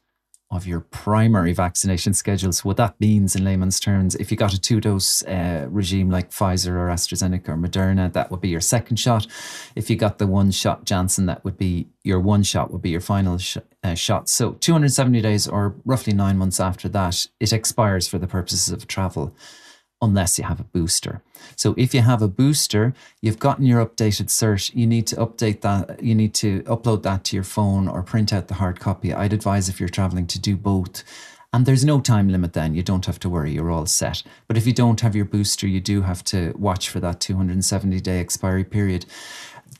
of 0.55 0.65
your 0.65 0.79
primary 0.79 1.53
vaccination 1.53 2.13
schedule. 2.13 2.51
So, 2.51 2.63
what 2.63 2.77
that 2.77 2.99
means 2.99 3.35
in 3.35 3.43
layman's 3.43 3.79
terms, 3.79 4.15
if 4.15 4.31
you 4.31 4.37
got 4.37 4.53
a 4.53 4.59
two 4.59 4.79
dose 4.79 5.23
uh, 5.23 5.67
regime 5.69 6.09
like 6.09 6.31
Pfizer 6.31 6.71
or 6.71 6.87
AstraZeneca 6.87 7.49
or 7.49 7.57
Moderna, 7.57 8.11
that 8.13 8.31
would 8.31 8.41
be 8.41 8.49
your 8.49 8.61
second 8.61 8.97
shot. 8.97 9.27
If 9.75 9.89
you 9.89 9.95
got 9.95 10.17
the 10.17 10.27
one 10.27 10.51
shot 10.51 10.85
Janssen, 10.85 11.25
that 11.25 11.43
would 11.43 11.57
be 11.57 11.87
your 12.03 12.19
one 12.19 12.43
shot, 12.43 12.71
would 12.71 12.81
be 12.81 12.91
your 12.91 13.01
final 13.01 13.37
sh- 13.37 13.57
uh, 13.83 13.93
shot. 13.95 14.29
So, 14.29 14.53
270 14.53 15.21
days 15.21 15.47
or 15.47 15.75
roughly 15.85 16.13
nine 16.13 16.37
months 16.37 16.59
after 16.59 16.87
that, 16.89 17.27
it 17.39 17.53
expires 17.53 18.07
for 18.07 18.17
the 18.17 18.27
purposes 18.27 18.69
of 18.69 18.87
travel 18.87 19.35
unless 20.01 20.37
you 20.37 20.43
have 20.43 20.59
a 20.59 20.65
booster. 20.65 21.21
So 21.55 21.73
if 21.77 21.93
you 21.93 22.01
have 22.01 22.21
a 22.21 22.27
booster, 22.27 22.93
you've 23.21 23.39
gotten 23.39 23.65
your 23.65 23.85
updated 23.85 24.27
cert, 24.27 24.73
you 24.75 24.85
need 24.85 25.07
to 25.07 25.15
update 25.15 25.61
that, 25.61 26.03
you 26.03 26.15
need 26.15 26.33
to 26.35 26.61
upload 26.63 27.03
that 27.03 27.23
to 27.25 27.35
your 27.35 27.43
phone 27.43 27.87
or 27.87 28.03
print 28.03 28.33
out 28.33 28.47
the 28.47 28.55
hard 28.55 28.79
copy. 28.79 29.13
I'd 29.13 29.33
advise 29.33 29.69
if 29.69 29.79
you're 29.79 29.89
traveling 29.89 30.27
to 30.27 30.39
do 30.39 30.55
both. 30.57 31.03
And 31.53 31.65
there's 31.65 31.85
no 31.85 32.01
time 32.01 32.27
limit 32.27 32.51
then. 32.51 32.75
You 32.75 32.83
don't 32.83 33.05
have 33.05 33.19
to 33.19 33.29
worry. 33.29 33.53
You're 33.53 33.71
all 33.71 33.85
set. 33.85 34.23
But 34.45 34.57
if 34.57 34.67
you 34.67 34.73
don't 34.73 34.99
have 34.99 35.15
your 35.15 35.23
booster, 35.23 35.65
you 35.65 35.79
do 35.79 36.01
have 36.01 36.21
to 36.25 36.53
watch 36.57 36.89
for 36.89 36.99
that 36.99 37.21
270 37.21 38.01
day 38.01 38.19
expiry 38.19 38.65
period. 38.65 39.05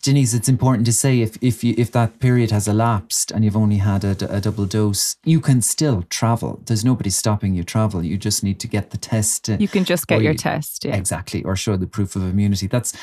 Denise, 0.05 0.35
it's 0.35 0.47
important 0.47 0.85
to 0.85 0.93
say 0.93 1.21
if 1.21 1.35
if 1.41 1.63
you, 1.63 1.73
if 1.79 1.91
that 1.93 2.19
period 2.19 2.51
has 2.51 2.67
elapsed 2.67 3.31
and 3.31 3.43
you've 3.43 3.57
only 3.57 3.77
had 3.77 4.03
a, 4.03 4.11
a, 4.29 4.39
double 4.39 4.67
dose, 4.67 5.15
you 5.23 5.39
can 5.39 5.63
still 5.63 6.03
travel. 6.11 6.61
There's 6.67 6.85
nobody 6.85 7.09
stopping 7.09 7.55
you 7.55 7.63
travel. 7.63 8.03
You 8.03 8.15
just 8.15 8.43
need 8.43 8.59
to 8.59 8.67
get 8.67 8.91
the 8.91 8.97
test. 8.97 9.49
Uh, 9.49 9.57
you 9.59 9.67
can 9.67 9.83
just 9.83 10.05
get 10.05 10.21
your 10.21 10.33
you, 10.33 10.37
test, 10.37 10.85
yeah. 10.85 10.95
exactly, 10.95 11.43
or 11.43 11.55
show 11.55 11.75
the 11.75 11.87
proof 11.87 12.15
of 12.15 12.21
immunity. 12.21 12.67
That's 12.67 12.93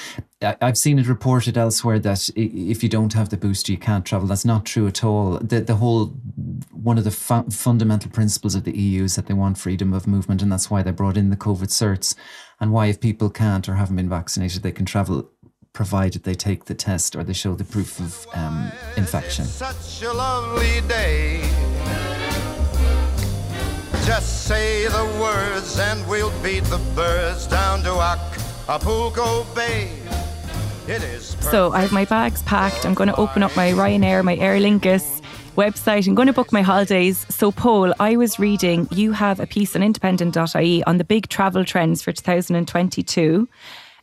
I've 0.41 0.79
seen 0.79 1.01
it 1.01 1.09
reported 1.09 1.59
elsewhere 1.59 1.99
that 1.99 2.31
if 2.37 2.85
you 2.85 2.89
don't 2.89 3.15
have 3.15 3.31
the 3.31 3.37
booster, 3.37 3.73
you 3.73 3.79
can't 3.79 4.07
travel. 4.07 4.29
That's 4.29 4.45
not 4.45 4.65
true 4.65 4.87
at 4.87 5.03
all. 5.03 5.39
The 5.39 5.61
the 5.61 5.75
whole 5.75 6.07
one 6.71 6.99
of 6.99 7.05
the 7.05 7.11
fu- 7.11 7.51
fundamental 7.51 8.13
principles 8.13 8.55
of 8.55 8.63
the 8.63 8.79
EU 8.79 9.03
is 9.03 9.17
that 9.17 9.27
they 9.27 9.35
want 9.35 9.59
freedom 9.59 9.93
of 9.93 10.07
movement, 10.07 10.41
and 10.41 10.53
that's 10.53 10.71
why 10.71 10.85
they 10.85 10.93
brought 10.93 11.17
in 11.17 11.31
the 11.31 11.37
COVID 11.37 11.71
certs. 11.71 12.15
And 12.61 12.71
why, 12.71 12.87
if 12.87 13.01
people 13.01 13.29
can't 13.29 13.69
or 13.69 13.75
haven't 13.75 13.97
been 13.97 14.09
vaccinated, 14.09 14.63
they 14.63 14.71
can 14.71 14.87
travel 14.87 15.29
provided 15.73 16.25
they 16.25 16.35
take 16.35 16.67
the 16.67 16.75
test 16.75 17.17
or 17.17 17.25
they 17.25 17.33
show 17.33 17.55
the 17.55 17.65
proof 17.65 17.99
of 18.01 18.27
um, 18.35 18.71
infection. 18.97 19.45
Such 19.45 20.03
a 20.03 20.13
lovely 20.13 20.81
day. 20.89 21.41
Just 24.05 24.47
say 24.47 24.87
the 24.89 25.05
words 25.21 25.79
and 25.79 26.07
we'll 26.09 26.33
beat 26.43 26.65
the 26.65 26.81
birds 26.95 27.47
down 27.47 27.83
to 27.85 27.93
Acapulco 27.93 29.45
Bay. 29.55 29.91
So 31.29 31.73
I 31.73 31.83
have 31.83 31.93
my 31.93 32.05
bags 32.05 32.43
packed. 32.43 32.85
I'm 32.85 32.93
going 32.93 33.09
to 33.09 33.15
open 33.17 33.45
up 33.45 33.55
my 33.57 33.71
Ryanair, 33.71 34.25
my 34.25 34.35
Aer 34.37 34.59
Lingus 34.59 35.23
website. 35.57 36.09
I'm 36.09 36.17
going 36.17 36.27
to 36.27 36.33
book 36.33 36.53
my 36.53 36.63
holidays. 36.63 37.25
So, 37.29 37.53
Paul, 37.53 37.95
I 38.01 38.17
was 38.17 38.39
reading 38.41 38.89
you 38.91 39.13
have 39.13 39.39
a 39.39 39.47
piece 39.47 39.77
on 39.77 39.83
independent.ie 39.83 40.83
on 40.85 40.99
the 40.99 41.05
big 41.05 41.29
travel 41.29 41.65
trends 41.65 42.03
for 42.03 42.11
2022. 42.13 43.49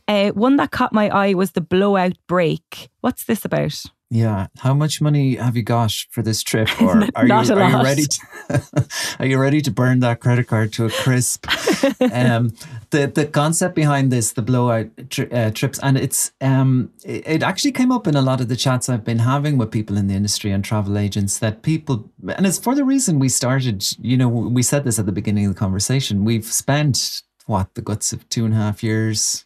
Uh, 0.09 0.31
one 0.31 0.55
that 0.55 0.71
caught 0.71 0.91
my 0.91 1.07
eye 1.09 1.35
was 1.35 1.51
the 1.51 1.61
blowout 1.61 2.17
break. 2.25 2.89
What's 3.01 3.25
this 3.25 3.45
about? 3.45 3.79
Yeah. 4.09 4.47
How 4.57 4.73
much 4.73 5.01
money 5.01 5.35
have 5.35 5.55
you 5.55 5.61
got 5.61 5.91
for 6.09 6.23
this 6.23 6.41
trip? 6.41 6.67
Or 6.81 7.03
are 7.15 7.27
you 7.27 7.33
are 7.33 7.69
you 7.69 7.83
ready 7.83 8.05
to 8.05 8.87
are 9.19 9.25
you 9.27 9.37
ready 9.37 9.61
to 9.61 9.69
burn 9.69 9.99
that 9.99 10.19
credit 10.19 10.47
card 10.47 10.73
to 10.73 10.85
a 10.85 10.89
crisp? 10.89 11.45
um, 12.11 12.55
the 12.89 13.05
the 13.05 13.29
concept 13.31 13.75
behind 13.75 14.11
this, 14.11 14.31
the 14.31 14.41
blowout 14.41 14.87
tri- 15.11 15.27
uh, 15.27 15.51
trips, 15.51 15.77
and 15.83 15.95
it's 15.95 16.31
um, 16.41 16.91
it, 17.05 17.27
it, 17.27 17.43
actually 17.43 17.73
came 17.73 17.91
up 17.91 18.07
in 18.07 18.15
a 18.15 18.21
lot 18.21 18.41
of 18.41 18.47
the 18.47 18.55
chats 18.55 18.89
I've 18.89 19.05
been 19.05 19.19
having 19.19 19.59
with 19.59 19.69
people 19.69 19.95
in 19.95 20.07
the 20.07 20.15
industry 20.15 20.51
and 20.51 20.65
travel 20.65 20.97
agents 20.97 21.37
that 21.37 21.61
people, 21.61 22.09
and 22.35 22.47
it's 22.47 22.57
for 22.57 22.73
the 22.73 22.83
reason 22.83 23.19
we 23.19 23.29
started. 23.29 23.85
You 24.01 24.17
know, 24.17 24.27
we 24.27 24.63
said 24.63 24.85
this 24.85 24.97
at 24.97 25.05
the 25.05 25.11
beginning 25.11 25.45
of 25.45 25.53
the 25.53 25.59
conversation. 25.59 26.25
We've 26.25 26.45
spent 26.45 27.21
what 27.45 27.75
the 27.75 27.81
guts 27.83 28.11
of 28.11 28.27
two 28.29 28.45
and 28.45 28.55
a 28.55 28.57
half 28.57 28.81
years 28.81 29.45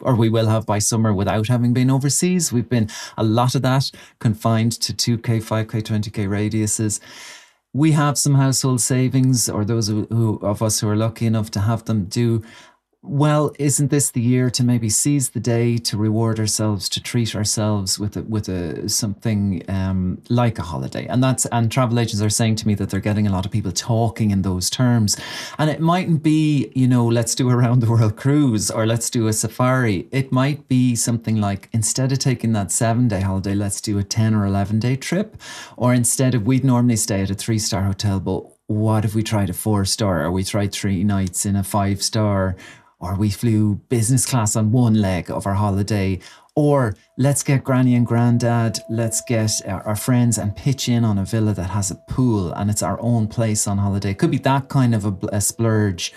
or 0.00 0.14
we 0.14 0.28
will 0.28 0.46
have 0.46 0.66
by 0.66 0.78
summer 0.78 1.12
without 1.12 1.48
having 1.48 1.72
been 1.72 1.90
overseas. 1.90 2.52
We've 2.52 2.68
been 2.68 2.88
a 3.16 3.24
lot 3.24 3.54
of 3.54 3.62
that 3.62 3.90
confined 4.18 4.72
to 4.72 4.92
2K, 4.92 5.42
5K, 5.42 5.82
20K 5.82 6.28
radiuses. 6.28 7.00
We 7.72 7.92
have 7.92 8.16
some 8.16 8.34
household 8.34 8.80
savings, 8.80 9.48
or 9.48 9.64
those 9.64 9.88
who, 9.88 10.38
of 10.42 10.62
us 10.62 10.80
who 10.80 10.88
are 10.88 10.96
lucky 10.96 11.26
enough 11.26 11.50
to 11.52 11.60
have 11.60 11.84
them 11.84 12.06
do 12.06 12.42
well, 13.06 13.54
isn't 13.58 13.90
this 13.90 14.10
the 14.10 14.20
year 14.20 14.50
to 14.50 14.64
maybe 14.64 14.88
seize 14.88 15.30
the 15.30 15.40
day 15.40 15.78
to 15.78 15.96
reward 15.96 16.38
ourselves, 16.38 16.88
to 16.90 17.02
treat 17.02 17.34
ourselves 17.34 17.98
with 17.98 18.16
a, 18.16 18.22
with 18.22 18.48
a 18.48 18.88
something 18.88 19.62
um, 19.68 20.20
like 20.28 20.58
a 20.58 20.62
holiday? 20.62 21.06
And 21.06 21.22
that's 21.22 21.46
and 21.46 21.70
travel 21.70 21.98
agents 21.98 22.20
are 22.22 22.30
saying 22.30 22.56
to 22.56 22.66
me 22.66 22.74
that 22.74 22.90
they're 22.90 23.00
getting 23.00 23.26
a 23.26 23.32
lot 23.32 23.46
of 23.46 23.52
people 23.52 23.72
talking 23.72 24.30
in 24.30 24.42
those 24.42 24.68
terms. 24.68 25.16
And 25.58 25.70
it 25.70 25.80
mightn't 25.80 26.22
be, 26.22 26.70
you 26.74 26.88
know, 26.88 27.06
let's 27.06 27.34
do 27.34 27.48
a 27.50 27.56
round 27.56 27.82
the 27.82 27.90
world 27.90 28.16
cruise 28.16 28.70
or 28.70 28.86
let's 28.86 29.10
do 29.10 29.28
a 29.28 29.32
safari. 29.32 30.08
It 30.10 30.32
might 30.32 30.68
be 30.68 30.94
something 30.96 31.40
like 31.40 31.68
instead 31.72 32.12
of 32.12 32.18
taking 32.18 32.52
that 32.52 32.72
seven 32.72 33.08
day 33.08 33.20
holiday, 33.20 33.54
let's 33.54 33.80
do 33.80 33.98
a 33.98 34.04
ten 34.04 34.34
or 34.34 34.44
eleven 34.44 34.80
day 34.80 34.96
trip, 34.96 35.36
or 35.76 35.94
instead 35.94 36.34
of 36.34 36.46
we'd 36.46 36.64
normally 36.64 36.96
stay 36.96 37.22
at 37.22 37.30
a 37.30 37.34
three 37.34 37.58
star 37.58 37.84
hotel, 37.84 38.20
but 38.20 38.44
what 38.68 39.04
if 39.04 39.14
we 39.14 39.22
tried 39.22 39.48
a 39.48 39.52
four 39.52 39.84
star 39.84 40.24
or 40.24 40.30
we 40.30 40.42
tried 40.42 40.72
three 40.72 41.04
nights 41.04 41.46
in 41.46 41.54
a 41.54 41.62
five 41.62 42.02
star 42.02 42.56
or 42.98 43.14
we 43.14 43.30
flew 43.30 43.74
business 43.88 44.24
class 44.24 44.56
on 44.56 44.72
one 44.72 44.94
leg 44.94 45.30
of 45.30 45.46
our 45.46 45.54
holiday, 45.54 46.18
or 46.54 46.96
let's 47.18 47.42
get 47.42 47.62
granny 47.62 47.94
and 47.94 48.06
granddad, 48.06 48.78
let's 48.88 49.20
get 49.28 49.50
our 49.66 49.96
friends 49.96 50.38
and 50.38 50.56
pitch 50.56 50.88
in 50.88 51.04
on 51.04 51.18
a 51.18 51.24
villa 51.24 51.52
that 51.52 51.70
has 51.70 51.90
a 51.90 51.96
pool 52.08 52.52
and 52.52 52.70
it's 52.70 52.82
our 52.82 52.98
own 53.00 53.28
place 53.28 53.66
on 53.66 53.76
holiday. 53.76 54.10
It 54.10 54.18
could 54.18 54.30
be 54.30 54.38
that 54.38 54.70
kind 54.70 54.94
of 54.94 55.04
a, 55.04 55.16
a 55.32 55.40
splurge 55.40 56.14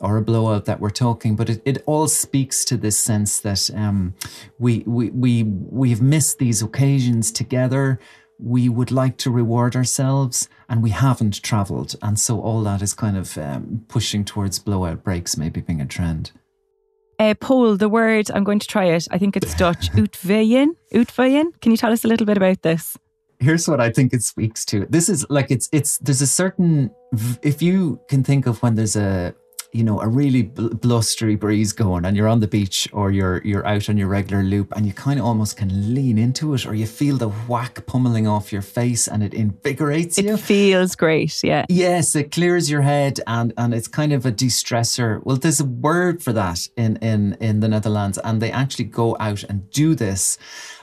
or 0.00 0.16
a 0.16 0.22
blowout 0.22 0.64
that 0.64 0.80
we're 0.80 0.90
talking, 0.90 1.36
but 1.36 1.50
it, 1.50 1.62
it 1.64 1.82
all 1.86 2.08
speaks 2.08 2.64
to 2.64 2.76
this 2.76 2.98
sense 2.98 3.40
that 3.40 3.70
um, 3.74 4.14
we, 4.58 4.82
we, 4.86 5.10
we, 5.10 5.44
we've 5.44 6.02
missed 6.02 6.38
these 6.38 6.62
occasions 6.62 7.30
together 7.30 8.00
we 8.38 8.68
would 8.68 8.90
like 8.90 9.16
to 9.18 9.30
reward 9.30 9.76
ourselves 9.76 10.48
and 10.68 10.82
we 10.82 10.90
haven't 10.90 11.42
traveled. 11.42 11.94
And 12.02 12.18
so 12.18 12.40
all 12.40 12.62
that 12.64 12.82
is 12.82 12.94
kind 12.94 13.16
of 13.16 13.36
um, 13.38 13.84
pushing 13.88 14.24
towards 14.24 14.58
blowout 14.58 15.04
breaks, 15.04 15.36
maybe 15.36 15.60
being 15.60 15.80
a 15.80 15.86
trend. 15.86 16.32
Uh, 17.18 17.34
Paul, 17.34 17.76
the 17.76 17.88
word, 17.88 18.30
I'm 18.32 18.44
going 18.44 18.58
to 18.58 18.66
try 18.66 18.86
it. 18.86 19.06
I 19.10 19.18
think 19.18 19.36
it's 19.36 19.54
Dutch. 19.64 19.90
Uitwaaien. 19.92 20.70
Uitwaaien. 20.92 21.60
Can 21.60 21.70
you 21.70 21.76
tell 21.76 21.92
us 21.92 22.04
a 22.04 22.08
little 22.08 22.26
bit 22.26 22.36
about 22.36 22.62
this? 22.62 22.96
Here's 23.38 23.68
what 23.68 23.80
I 23.80 23.90
think 23.90 24.12
it 24.12 24.22
speaks 24.22 24.64
to. 24.66 24.86
This 24.88 25.08
is 25.08 25.26
like 25.28 25.50
it's 25.50 25.68
it's 25.72 25.98
there's 25.98 26.22
a 26.22 26.26
certain 26.26 26.90
if 27.42 27.60
you 27.60 28.00
can 28.08 28.22
think 28.22 28.46
of 28.46 28.62
when 28.62 28.76
there's 28.76 28.96
a 28.96 29.34
you 29.74 29.82
know 29.82 30.00
a 30.00 30.06
really 30.06 30.42
blustery 30.42 31.34
breeze 31.34 31.72
going 31.72 32.04
and 32.04 32.16
you're 32.16 32.28
on 32.28 32.38
the 32.38 32.46
beach 32.46 32.88
or 32.92 33.10
you're 33.10 33.42
you're 33.44 33.66
out 33.66 33.88
on 33.88 33.98
your 33.98 34.06
regular 34.06 34.42
loop 34.42 34.72
and 34.76 34.86
you 34.86 34.92
kind 34.92 35.18
of 35.18 35.26
almost 35.26 35.56
can 35.56 35.94
lean 35.94 36.16
into 36.16 36.54
it 36.54 36.64
or 36.64 36.74
you 36.74 36.86
feel 36.86 37.16
the 37.16 37.28
whack 37.28 37.84
pummeling 37.84 38.28
off 38.28 38.52
your 38.52 38.62
face 38.62 39.08
and 39.08 39.22
it 39.22 39.34
invigorates 39.34 40.16
it 40.16 40.26
you. 40.26 40.34
It 40.34 40.40
feels 40.40 40.94
great, 40.94 41.42
yeah. 41.42 41.66
Yes, 41.68 42.14
it 42.14 42.30
clears 42.30 42.70
your 42.70 42.82
head 42.82 43.18
and 43.26 43.52
and 43.56 43.74
it's 43.74 43.88
kind 43.88 44.12
of 44.12 44.24
a 44.24 44.30
de-stressor. 44.30 45.20
Well, 45.24 45.36
there's 45.36 45.60
a 45.60 45.64
word 45.64 46.22
for 46.22 46.32
that 46.32 46.68
in 46.76 46.96
in 46.98 47.36
in 47.40 47.58
the 47.58 47.68
Netherlands 47.68 48.18
and 48.18 48.40
they 48.40 48.52
actually 48.52 48.84
go 48.84 49.16
out 49.18 49.42
and 49.42 49.68
do 49.70 49.96
this 49.96 50.38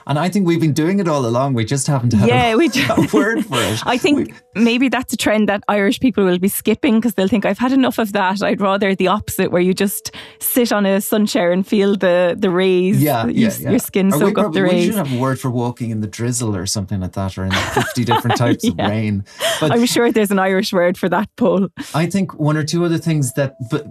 and 0.06 0.18
I 0.18 0.28
think 0.28 0.46
we've 0.46 0.60
been 0.60 0.72
doing 0.72 1.00
it 1.00 1.08
all 1.08 1.26
along. 1.26 1.54
We 1.54 1.64
just 1.64 1.86
haven't 1.86 2.12
had 2.12 2.28
yeah, 2.28 2.46
a, 2.54 2.56
we 2.56 2.68
do. 2.68 2.84
a 2.90 3.08
word 3.12 3.44
for 3.46 3.60
it. 3.60 3.80
I 3.86 3.98
think 3.98 4.32
we, 4.54 4.62
maybe 4.62 4.88
that's 4.88 5.12
a 5.12 5.16
trend 5.16 5.48
that 5.48 5.62
Irish 5.68 6.00
people 6.00 6.24
will 6.24 6.38
be 6.38 6.48
skipping 6.48 6.96
because 6.96 7.14
they'll 7.14 7.28
think, 7.28 7.44
I've 7.44 7.58
had 7.58 7.72
enough 7.72 7.98
of 7.98 8.12
that. 8.12 8.42
I'd 8.42 8.60
rather 8.60 8.94
the 8.94 9.08
opposite, 9.08 9.50
where 9.50 9.62
you 9.62 9.74
just 9.74 10.14
sit 10.38 10.72
on 10.72 10.86
a 10.86 11.00
sun 11.00 11.26
chair 11.26 11.52
and 11.52 11.66
feel 11.66 11.96
the, 11.96 12.36
the 12.38 12.50
rays. 12.50 13.02
Yeah, 13.02 13.26
you, 13.26 13.46
yeah, 13.46 13.52
yeah. 13.58 13.70
Your 13.70 13.78
skin 13.78 14.10
soak 14.10 14.36
we, 14.36 14.42
up 14.42 14.52
the 14.52 14.62
rays. 14.62 14.72
We 14.72 14.84
should 14.86 14.94
have 14.94 15.12
a 15.12 15.18
word 15.18 15.40
for 15.40 15.50
walking 15.50 15.90
in 15.90 16.00
the 16.00 16.06
drizzle 16.06 16.56
or 16.56 16.66
something 16.66 17.00
like 17.00 17.12
that, 17.12 17.38
or 17.38 17.44
in 17.44 17.52
50 17.52 18.04
different 18.04 18.36
types 18.38 18.64
yeah. 18.64 18.70
of 18.70 18.90
rain. 18.90 19.24
But 19.60 19.72
I'm 19.72 19.86
sure 19.86 20.10
there's 20.12 20.30
an 20.30 20.38
Irish 20.38 20.72
word 20.72 20.98
for 20.98 21.08
that, 21.08 21.28
Paul. 21.36 21.68
I 21.94 22.06
think 22.06 22.34
one 22.34 22.56
or 22.56 22.64
two 22.64 22.84
other 22.84 22.98
things 22.98 23.32
that, 23.34 23.56
but 23.70 23.86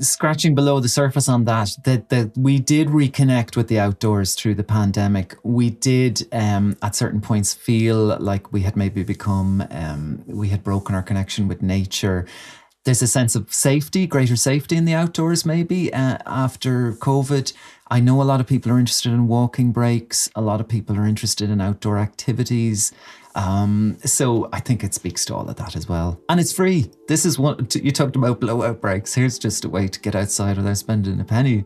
scratching 0.00 0.54
below 0.54 0.80
the 0.80 0.88
surface 0.88 1.28
on 1.28 1.44
that, 1.44 1.76
that, 1.84 2.08
that 2.10 2.36
we 2.36 2.58
did 2.58 2.88
reconnect 2.88 3.56
with 3.56 3.68
the 3.68 3.78
outdoors 3.78 4.34
through 4.34 4.54
the 4.54 4.64
pandemic. 4.64 5.36
We 5.46 5.70
did 5.70 6.26
um, 6.32 6.76
at 6.82 6.96
certain 6.96 7.20
points 7.20 7.54
feel 7.54 8.18
like 8.18 8.52
we 8.52 8.62
had 8.62 8.76
maybe 8.76 9.04
become, 9.04 9.64
um, 9.70 10.24
we 10.26 10.48
had 10.48 10.64
broken 10.64 10.94
our 10.94 11.02
connection 11.02 11.46
with 11.46 11.62
nature. 11.62 12.26
There's 12.84 13.02
a 13.02 13.06
sense 13.06 13.34
of 13.34 13.52
safety, 13.52 14.06
greater 14.06 14.36
safety 14.36 14.76
in 14.76 14.84
the 14.84 14.94
outdoors, 14.94 15.46
maybe 15.46 15.92
uh, 15.92 16.18
after 16.26 16.92
COVID. 16.94 17.52
I 17.88 18.00
know 18.00 18.20
a 18.20 18.24
lot 18.24 18.40
of 18.40 18.46
people 18.46 18.72
are 18.72 18.78
interested 18.78 19.12
in 19.12 19.28
walking 19.28 19.72
breaks. 19.72 20.28
A 20.34 20.40
lot 20.40 20.60
of 20.60 20.68
people 20.68 20.96
are 20.96 21.06
interested 21.06 21.48
in 21.48 21.60
outdoor 21.60 21.98
activities. 21.98 22.92
Um, 23.36 23.98
so 24.04 24.48
I 24.52 24.60
think 24.60 24.82
it 24.82 24.94
speaks 24.94 25.24
to 25.26 25.34
all 25.34 25.48
of 25.48 25.56
that 25.56 25.76
as 25.76 25.88
well. 25.88 26.20
And 26.28 26.40
it's 26.40 26.52
free. 26.52 26.90
This 27.06 27.24
is 27.24 27.38
what 27.38 27.74
you 27.74 27.92
talked 27.92 28.16
about 28.16 28.40
blowout 28.40 28.80
breaks. 28.80 29.14
Here's 29.14 29.38
just 29.38 29.64
a 29.64 29.68
way 29.68 29.88
to 29.88 30.00
get 30.00 30.14
outside 30.16 30.56
without 30.56 30.78
spending 30.78 31.20
a 31.20 31.24
penny. 31.24 31.64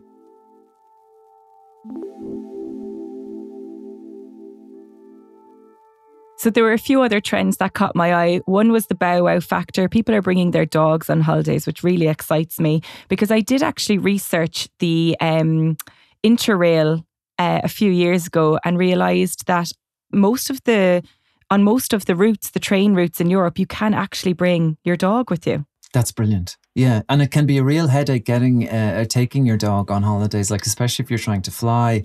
So 6.41 6.49
there 6.49 6.63
were 6.63 6.73
a 6.73 6.79
few 6.79 7.03
other 7.03 7.21
trends 7.21 7.57
that 7.57 7.73
caught 7.73 7.95
my 7.95 8.15
eye. 8.15 8.41
One 8.45 8.71
was 8.71 8.87
the 8.87 8.95
bow 8.95 9.25
wow 9.25 9.39
factor. 9.41 9.87
People 9.87 10.15
are 10.15 10.23
bringing 10.23 10.49
their 10.49 10.65
dogs 10.65 11.07
on 11.07 11.21
holidays, 11.21 11.67
which 11.67 11.83
really 11.83 12.07
excites 12.07 12.59
me 12.59 12.81
because 13.09 13.29
I 13.29 13.41
did 13.41 13.61
actually 13.61 13.99
research 13.99 14.67
the 14.79 15.15
um, 15.21 15.77
Interrail 16.23 17.05
uh, 17.37 17.61
a 17.63 17.67
few 17.67 17.91
years 17.91 18.25
ago 18.25 18.57
and 18.65 18.75
realised 18.79 19.45
that 19.45 19.71
most 20.11 20.49
of 20.49 20.63
the 20.63 21.03
on 21.51 21.63
most 21.63 21.93
of 21.93 22.05
the 22.05 22.15
routes, 22.15 22.49
the 22.49 22.59
train 22.59 22.95
routes 22.95 23.21
in 23.21 23.29
Europe, 23.29 23.59
you 23.59 23.67
can 23.67 23.93
actually 23.93 24.33
bring 24.33 24.77
your 24.83 24.97
dog 24.97 25.29
with 25.29 25.45
you. 25.45 25.67
That's 25.93 26.11
brilliant. 26.11 26.57
Yeah, 26.73 27.01
and 27.09 27.21
it 27.21 27.31
can 27.31 27.45
be 27.45 27.57
a 27.57 27.63
real 27.63 27.87
headache 27.87 28.23
getting 28.23 28.69
uh, 28.69 29.03
taking 29.05 29.45
your 29.45 29.57
dog 29.57 29.91
on 29.91 30.03
holidays, 30.03 30.49
like 30.49 30.65
especially 30.65 31.03
if 31.03 31.09
you're 31.09 31.19
trying 31.19 31.41
to 31.41 31.51
fly, 31.51 32.03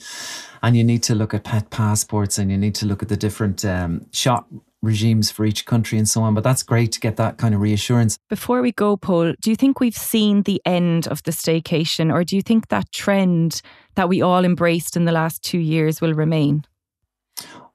and 0.62 0.76
you 0.76 0.82
need 0.82 1.04
to 1.04 1.14
look 1.14 1.34
at 1.34 1.44
pet 1.44 1.70
passports 1.70 2.36
and 2.36 2.50
you 2.50 2.58
need 2.58 2.74
to 2.76 2.86
look 2.86 3.02
at 3.02 3.08
the 3.08 3.16
different 3.16 3.64
um, 3.64 4.06
shot 4.12 4.46
regimes 4.82 5.30
for 5.30 5.44
each 5.44 5.66
country 5.66 5.98
and 5.98 6.08
so 6.08 6.22
on. 6.22 6.34
But 6.34 6.42
that's 6.42 6.64
great 6.64 6.90
to 6.92 7.00
get 7.00 7.16
that 7.16 7.38
kind 7.38 7.54
of 7.54 7.60
reassurance. 7.60 8.18
Before 8.28 8.60
we 8.60 8.72
go, 8.72 8.96
Paul, 8.96 9.34
do 9.40 9.50
you 9.50 9.56
think 9.56 9.78
we've 9.78 9.96
seen 9.96 10.42
the 10.42 10.60
end 10.64 11.06
of 11.06 11.22
the 11.22 11.30
staycation, 11.30 12.12
or 12.12 12.24
do 12.24 12.34
you 12.34 12.42
think 12.42 12.68
that 12.68 12.90
trend 12.90 13.62
that 13.94 14.08
we 14.08 14.20
all 14.20 14.44
embraced 14.44 14.96
in 14.96 15.04
the 15.04 15.12
last 15.12 15.42
two 15.42 15.58
years 15.58 16.00
will 16.00 16.14
remain? 16.14 16.64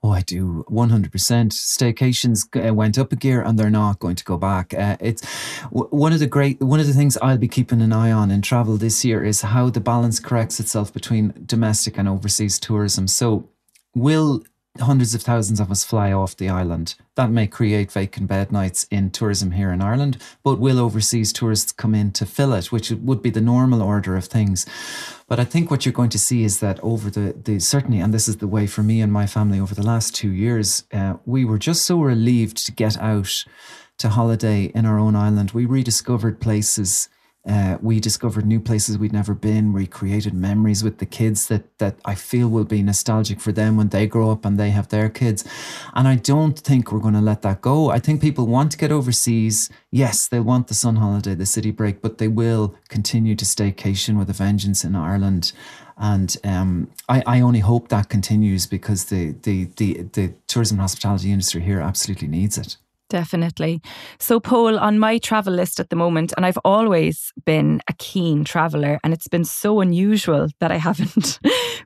Oh, 0.03 0.09
I 0.09 0.21
do 0.21 0.65
100%. 0.67 1.11
Staycations 1.51 2.69
uh, 2.69 2.73
went 2.73 2.97
up 2.97 3.11
a 3.11 3.15
gear 3.15 3.43
and 3.43 3.57
they're 3.57 3.69
not 3.69 3.99
going 3.99 4.15
to 4.15 4.23
go 4.23 4.35
back. 4.35 4.73
Uh, 4.73 4.97
it's 4.99 5.23
one 5.69 6.11
of 6.11 6.19
the 6.19 6.25
great, 6.25 6.59
one 6.59 6.79
of 6.79 6.87
the 6.87 6.93
things 6.93 7.17
I'll 7.21 7.37
be 7.37 7.47
keeping 7.47 7.81
an 7.81 7.93
eye 7.93 8.11
on 8.11 8.31
in 8.31 8.41
travel 8.41 8.77
this 8.77 9.05
year 9.05 9.23
is 9.23 9.41
how 9.41 9.69
the 9.69 9.79
balance 9.79 10.19
corrects 10.19 10.59
itself 10.59 10.91
between 10.91 11.43
domestic 11.45 11.99
and 11.99 12.09
overseas 12.09 12.57
tourism. 12.57 13.07
So, 13.07 13.49
will 13.93 14.43
hundreds 14.79 15.13
of 15.13 15.21
thousands 15.21 15.59
of 15.59 15.69
us 15.69 15.83
fly 15.83 16.11
off 16.13 16.37
the 16.37 16.49
island. 16.49 16.95
That 17.15 17.29
may 17.29 17.47
create 17.47 17.91
vacant 17.91 18.27
bed 18.27 18.51
nights 18.51 18.87
in 18.89 19.11
tourism 19.11 19.51
here 19.51 19.71
in 19.71 19.81
Ireland, 19.81 20.17
but 20.43 20.59
will 20.59 20.79
overseas 20.79 21.33
tourists 21.33 21.71
come 21.71 21.93
in 21.93 22.11
to 22.13 22.25
fill 22.25 22.53
it, 22.53 22.71
which 22.71 22.89
would 22.89 23.21
be 23.21 23.29
the 23.29 23.41
normal 23.41 23.81
order 23.81 24.15
of 24.15 24.25
things. 24.25 24.65
But 25.27 25.39
I 25.39 25.43
think 25.43 25.69
what 25.69 25.85
you're 25.85 25.93
going 25.93 26.09
to 26.11 26.19
see 26.19 26.43
is 26.43 26.59
that 26.59 26.79
over 26.81 27.09
the, 27.09 27.33
the 27.33 27.59
certainly, 27.59 27.99
and 27.99 28.13
this 28.13 28.27
is 28.27 28.37
the 28.37 28.47
way 28.47 28.65
for 28.65 28.81
me 28.81 29.01
and 29.01 29.11
my 29.11 29.27
family 29.27 29.59
over 29.59 29.75
the 29.75 29.85
last 29.85 30.15
two 30.15 30.31
years, 30.31 30.85
uh, 30.93 31.15
we 31.25 31.43
were 31.43 31.59
just 31.59 31.85
so 31.85 32.01
relieved 32.01 32.65
to 32.65 32.71
get 32.71 32.97
out 32.99 33.45
to 33.97 34.09
holiday 34.09 34.71
in 34.73 34.85
our 34.85 34.97
own 34.97 35.15
island. 35.15 35.51
We 35.51 35.65
rediscovered 35.65 36.39
places 36.39 37.09
uh, 37.47 37.77
we 37.81 37.99
discovered 37.99 38.45
new 38.45 38.59
places 38.59 38.99
we'd 38.99 39.11
never 39.11 39.33
been. 39.33 39.73
We 39.73 39.87
created 39.87 40.33
memories 40.33 40.83
with 40.83 40.99
the 40.99 41.07
kids 41.07 41.47
that 41.47 41.75
that 41.79 41.95
I 42.05 42.13
feel 42.13 42.47
will 42.47 42.65
be 42.65 42.83
nostalgic 42.83 43.39
for 43.41 43.51
them 43.51 43.77
when 43.77 43.89
they 43.89 44.05
grow 44.05 44.29
up 44.29 44.45
and 44.45 44.59
they 44.59 44.69
have 44.69 44.89
their 44.89 45.09
kids. 45.09 45.43
And 45.95 46.07
I 46.07 46.15
don't 46.15 46.59
think 46.59 46.91
we're 46.91 46.99
going 46.99 47.15
to 47.15 47.21
let 47.21 47.41
that 47.41 47.61
go. 47.61 47.89
I 47.89 47.97
think 47.97 48.21
people 48.21 48.45
want 48.45 48.71
to 48.73 48.77
get 48.77 48.91
overseas. 48.91 49.71
Yes, 49.89 50.27
they 50.27 50.39
want 50.39 50.67
the 50.67 50.75
sun 50.75 50.97
holiday, 50.97 51.33
the 51.33 51.47
city 51.47 51.71
break, 51.71 52.01
but 52.01 52.19
they 52.19 52.27
will 52.27 52.75
continue 52.89 53.35
to 53.35 53.45
staycation 53.45 54.19
with 54.19 54.29
a 54.29 54.33
vengeance 54.33 54.83
in 54.83 54.95
Ireland. 54.95 55.51
And 55.97 56.35
um, 56.43 56.91
I, 57.09 57.23
I 57.25 57.41
only 57.41 57.59
hope 57.59 57.87
that 57.87 58.09
continues 58.09 58.67
because 58.67 59.05
the, 59.05 59.31
the 59.41 59.65
the 59.77 60.03
the 60.13 60.33
tourism 60.47 60.75
and 60.75 60.81
hospitality 60.81 61.31
industry 61.31 61.61
here 61.61 61.79
absolutely 61.79 62.27
needs 62.27 62.57
it. 62.59 62.77
Definitely. 63.11 63.81
So, 64.19 64.39
Paul, 64.39 64.79
on 64.79 64.97
my 64.97 65.17
travel 65.17 65.53
list 65.53 65.81
at 65.81 65.89
the 65.89 65.97
moment, 65.97 66.31
and 66.37 66.45
I've 66.45 66.57
always 66.63 67.33
been 67.43 67.81
a 67.89 67.93
keen 67.93 68.45
traveller, 68.45 69.01
and 69.03 69.13
it's 69.13 69.27
been 69.27 69.43
so 69.43 69.81
unusual 69.81 70.47
that 70.61 70.71
I 70.71 70.77
haven't 70.77 71.37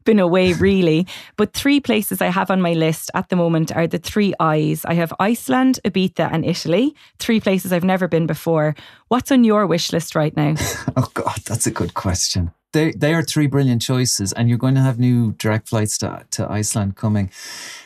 been 0.04 0.20
away 0.20 0.54
really. 0.54 1.08
But 1.36 1.54
three 1.54 1.80
places 1.80 2.22
I 2.22 2.28
have 2.28 2.52
on 2.52 2.62
my 2.62 2.74
list 2.74 3.10
at 3.16 3.30
the 3.30 3.36
moment 3.36 3.76
are 3.76 3.88
the 3.88 3.98
three 3.98 4.36
I's. 4.40 4.86
I 4.86 4.94
have 4.94 5.12
Iceland, 5.20 5.80
Ibiza, 5.84 6.30
and 6.32 6.46
Italy, 6.46 6.94
three 7.18 7.40
places 7.40 7.74
I've 7.74 7.84
never 7.84 8.08
been 8.08 8.28
before. 8.28 8.76
What's 9.08 9.32
on 9.32 9.44
your 9.44 9.66
wish 9.66 9.92
list 9.92 10.14
right 10.14 10.36
now? 10.38 10.54
oh, 10.96 11.10
God, 11.16 11.40
that's 11.48 11.66
a 11.66 11.72
good 11.72 11.96
question. 11.96 12.52
They 12.76 12.92
they 12.92 13.14
are 13.14 13.24
three 13.24 13.48
brilliant 13.48 13.82
choices, 13.82 14.34
and 14.34 14.50
you're 14.50 14.58
going 14.58 14.76
to 14.76 14.82
have 14.82 15.00
new 15.00 15.32
direct 15.32 15.70
flights 15.70 15.98
to 16.00 16.26
to 16.32 16.52
Iceland 16.52 16.98
coming 16.98 17.32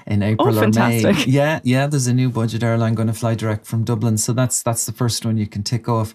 in 0.08 0.24
April 0.24 0.58
oh, 0.58 0.64
or 0.64 0.68
May. 0.68 1.00
Yeah, 1.28 1.60
yeah. 1.64 1.86
There's 1.88 2.08
a 2.08 2.14
new 2.14 2.30
budget 2.30 2.64
airline 2.64 2.96
going 2.96 3.08
to 3.08 3.14
fly 3.14 3.36
direct 3.36 3.66
from 3.68 3.84
Dublin, 3.84 4.18
so 4.18 4.34
that's 4.34 4.64
that's 4.64 4.86
the 4.86 4.92
first 4.92 5.26
one 5.26 5.38
you 5.38 5.48
can 5.48 5.64
tick 5.64 5.88
off. 5.88 6.10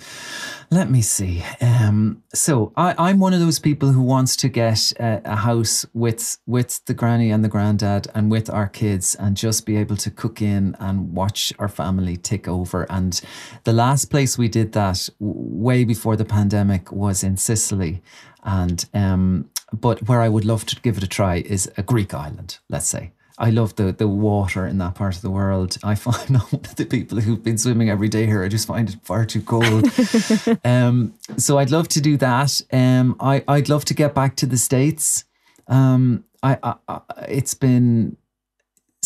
Let 0.71 0.91
me 0.91 1.03
see. 1.03 1.45
Um, 1.61 2.23
so 2.35 2.73
I, 2.77 2.95
I'm 2.99 3.21
one 3.21 3.33
of 3.33 3.41
those 3.41 3.61
people 3.61 3.91
who 3.91 4.03
wants 4.03 4.35
to 4.37 4.49
get 4.49 4.93
a, 4.99 5.23
a 5.25 5.37
house 5.37 5.87
with 5.95 6.39
with 6.47 6.85
the 6.87 6.95
granny 6.95 7.31
and 7.31 7.45
the 7.45 7.49
granddad 7.49 8.09
and 8.15 8.31
with 8.31 8.51
our 8.51 8.69
kids, 8.69 9.15
and 9.15 9.37
just 9.37 9.67
be 9.67 9.77
able 9.77 9.97
to 9.99 10.11
cook 10.11 10.43
in 10.43 10.77
and 10.81 11.15
watch 11.15 11.53
our 11.61 11.69
family 11.69 12.17
tick 12.17 12.49
over. 12.49 12.87
And 12.91 13.21
the 13.63 13.73
last 13.73 14.07
place 14.07 14.37
we 14.37 14.49
did 14.49 14.73
that 14.73 15.09
way 15.21 15.85
before 15.85 16.17
the 16.17 16.25
pandemic 16.25 16.91
was 16.91 17.23
in 17.23 17.37
Sicily, 17.37 18.03
and 18.44 18.85
um, 18.94 19.50
but 19.72 20.07
where 20.09 20.20
I 20.20 20.28
would 20.28 20.44
love 20.44 20.66
to 20.66 20.80
give 20.80 20.96
it 20.96 21.02
a 21.02 21.09
try 21.09 21.37
is 21.37 21.70
a 21.76 21.83
Greek 21.83 22.14
island, 22.14 22.59
let's 22.68 22.87
say. 22.87 23.12
I 23.37 23.50
love 23.50 23.74
the 23.74 23.92
the 23.92 24.07
water 24.07 24.66
in 24.66 24.78
that 24.78 24.94
part 24.94 25.16
of 25.16 25.22
the 25.22 25.30
world. 25.30 25.76
I 25.83 25.94
find 26.07 26.37
the 26.76 26.87
people 26.88 27.20
who've 27.20 27.42
been 27.42 27.59
swimming 27.59 27.90
every 27.90 28.09
day 28.09 28.26
here, 28.26 28.44
I 28.44 28.48
just 28.48 28.66
find 28.66 28.88
it 28.88 28.96
far 29.02 29.24
too 29.24 29.42
cold. 29.42 29.90
um, 30.64 31.14
so 31.37 31.59
I'd 31.59 31.70
love 31.70 31.88
to 31.88 32.00
do 32.00 32.16
that. 32.18 32.61
Um, 32.72 33.16
I 33.18 33.42
I'd 33.48 33.68
love 33.68 33.85
to 33.87 33.94
get 33.94 34.14
back 34.14 34.37
to 34.37 34.46
the 34.46 34.59
states. 34.59 35.24
Um, 35.66 36.24
I, 36.42 36.59
I, 36.62 36.74
I 36.88 37.00
it's 37.28 37.54
been 37.54 38.16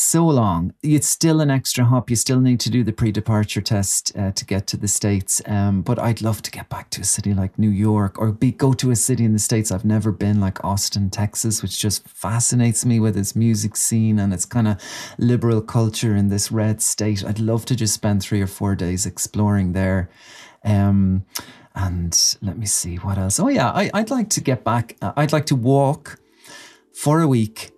so 0.00 0.26
long. 0.26 0.72
It's 0.82 1.08
still 1.08 1.40
an 1.40 1.50
extra 1.50 1.84
hop. 1.84 2.10
You 2.10 2.16
still 2.16 2.40
need 2.40 2.60
to 2.60 2.70
do 2.70 2.84
the 2.84 2.92
pre 2.92 3.12
departure 3.12 3.60
test 3.60 4.16
uh, 4.16 4.32
to 4.32 4.44
get 4.44 4.66
to 4.68 4.76
the 4.76 4.88
States. 4.88 5.42
Um, 5.46 5.82
but 5.82 5.98
I'd 5.98 6.22
love 6.22 6.42
to 6.42 6.50
get 6.50 6.68
back 6.68 6.90
to 6.90 7.00
a 7.00 7.04
city 7.04 7.34
like 7.34 7.58
New 7.58 7.70
York 7.70 8.18
or 8.18 8.32
be, 8.32 8.52
go 8.52 8.72
to 8.74 8.90
a 8.90 8.96
city 8.96 9.24
in 9.24 9.32
the 9.32 9.38
States 9.38 9.70
I've 9.70 9.84
never 9.84 10.12
been, 10.12 10.40
like 10.40 10.64
Austin, 10.64 11.10
Texas, 11.10 11.62
which 11.62 11.78
just 11.78 12.08
fascinates 12.08 12.84
me 12.84 13.00
with 13.00 13.16
its 13.16 13.36
music 13.36 13.76
scene 13.76 14.18
and 14.18 14.32
its 14.32 14.44
kind 14.44 14.68
of 14.68 14.82
liberal 15.18 15.60
culture 15.60 16.14
in 16.14 16.28
this 16.28 16.50
red 16.50 16.80
state. 16.80 17.24
I'd 17.24 17.40
love 17.40 17.64
to 17.66 17.76
just 17.76 17.94
spend 17.94 18.22
three 18.22 18.40
or 18.40 18.46
four 18.46 18.74
days 18.74 19.06
exploring 19.06 19.72
there. 19.72 20.10
Um, 20.64 21.24
and 21.74 22.36
let 22.42 22.58
me 22.58 22.66
see 22.66 22.96
what 22.96 23.18
else. 23.18 23.38
Oh, 23.38 23.48
yeah, 23.48 23.70
I, 23.70 23.90
I'd 23.94 24.10
like 24.10 24.30
to 24.30 24.40
get 24.40 24.64
back. 24.64 24.96
Uh, 25.00 25.12
I'd 25.16 25.32
like 25.32 25.46
to 25.46 25.56
walk 25.56 26.18
for 26.92 27.20
a 27.20 27.28
week 27.28 27.70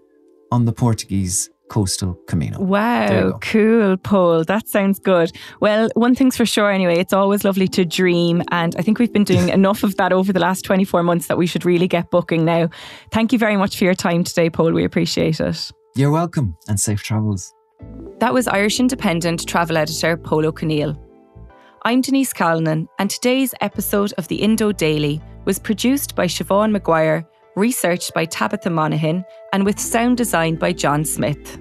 on 0.51 0.65
the 0.65 0.73
Portuguese 0.73 1.51
coastal 1.71 2.19
Camino. 2.27 2.61
Wow, 2.61 3.39
cool, 3.41 3.97
Paul. 3.97 4.45
That 4.45 4.69
sounds 4.69 4.99
good. 4.99 5.33
Well, 5.61 5.89
one 5.95 6.15
thing's 6.15 6.37
for 6.37 6.45
sure 6.45 6.71
anyway, 6.71 6.99
it's 6.99 7.15
always 7.15 7.45
lovely 7.45 7.69
to 7.69 7.87
dream. 7.87 8.43
And 8.51 8.77
I 8.77 8.83
think 8.83 8.99
we've 8.99 9.13
been 9.13 9.25
doing 9.25 9.49
enough 9.61 9.83
of 9.83 9.97
that 9.97 10.13
over 10.13 10.33
the 10.33 10.41
last 10.41 10.63
24 10.67 11.03
months 11.03 11.29
that 11.29 11.39
we 11.39 11.47
should 11.47 11.65
really 11.65 11.89
get 11.89 12.11
booking 12.11 12.45
now. 12.45 12.69
Thank 13.13 13.33
you 13.33 13.39
very 13.39 13.57
much 13.57 13.79
for 13.79 13.85
your 13.85 13.95
time 13.95 14.25
today, 14.25 14.51
Paul. 14.51 14.73
We 14.73 14.85
appreciate 14.85 15.41
it. 15.41 15.71
You're 15.97 16.11
welcome 16.11 16.57
and 16.69 16.79
safe 16.79 17.03
travels. 17.03 17.55
That 18.19 18.35
was 18.35 18.47
Irish 18.47 18.79
Independent 18.79 19.47
travel 19.49 19.79
editor 19.79 20.17
Pól 20.17 20.45
Ó 20.45 20.53
Conghaile. 20.53 20.99
I'm 21.83 22.03
Denise 22.03 22.35
Calnan, 22.35 22.87
and 22.99 23.09
today's 23.09 23.55
episode 23.63 24.13
of 24.19 24.29
the 24.29 24.37
Indo 24.37 24.71
Daily 24.71 25.19
was 25.47 25.59
produced 25.59 26.15
by 26.15 26.27
Siobhan 26.27 26.73
Maguire 26.73 27.27
researched 27.57 28.15
by 28.15 28.25
Tabitha 28.25 28.71
Monaghan, 28.71 29.25
and 29.53 29.65
with 29.65 29.79
sound 29.79 30.17
design 30.17 30.57
by 30.57 30.73
John 30.73 31.05
Smith. 31.05 31.59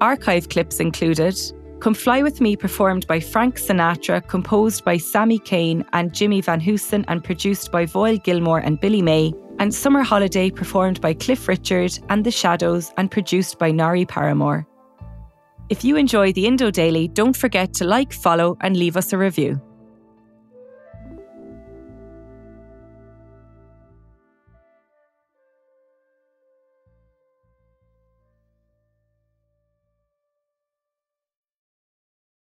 Archive 0.00 0.48
clips 0.48 0.80
included 0.80 1.36
Come 1.80 1.94
Fly 1.94 2.22
With 2.22 2.40
Me, 2.40 2.56
performed 2.56 3.06
by 3.06 3.20
Frank 3.20 3.56
Sinatra, 3.56 4.26
composed 4.26 4.84
by 4.84 4.96
Sammy 4.96 5.38
Cahn 5.38 5.84
and 5.92 6.14
Jimmy 6.14 6.40
Van 6.40 6.60
Heusen, 6.60 7.04
and 7.08 7.22
produced 7.22 7.70
by 7.70 7.86
Voyle 7.86 8.18
Gilmore 8.18 8.60
and 8.60 8.80
Billy 8.80 9.02
May, 9.02 9.32
and 9.58 9.74
Summer 9.74 10.02
Holiday, 10.02 10.50
performed 10.50 11.00
by 11.00 11.14
Cliff 11.14 11.48
Richard 11.48 11.98
and 12.08 12.24
The 12.24 12.30
Shadows, 12.30 12.92
and 12.96 13.10
produced 13.10 13.58
by 13.58 13.70
Norrie 13.70 14.06
Paramor. 14.06 14.66
If 15.68 15.84
you 15.84 15.96
enjoy 15.96 16.32
the 16.32 16.46
Indo 16.46 16.70
Daily, 16.70 17.08
don't 17.08 17.36
forget 17.36 17.74
to 17.74 17.84
like, 17.84 18.12
follow, 18.12 18.56
and 18.60 18.76
leave 18.76 18.96
us 18.96 19.12
a 19.12 19.18
review. 19.18 19.60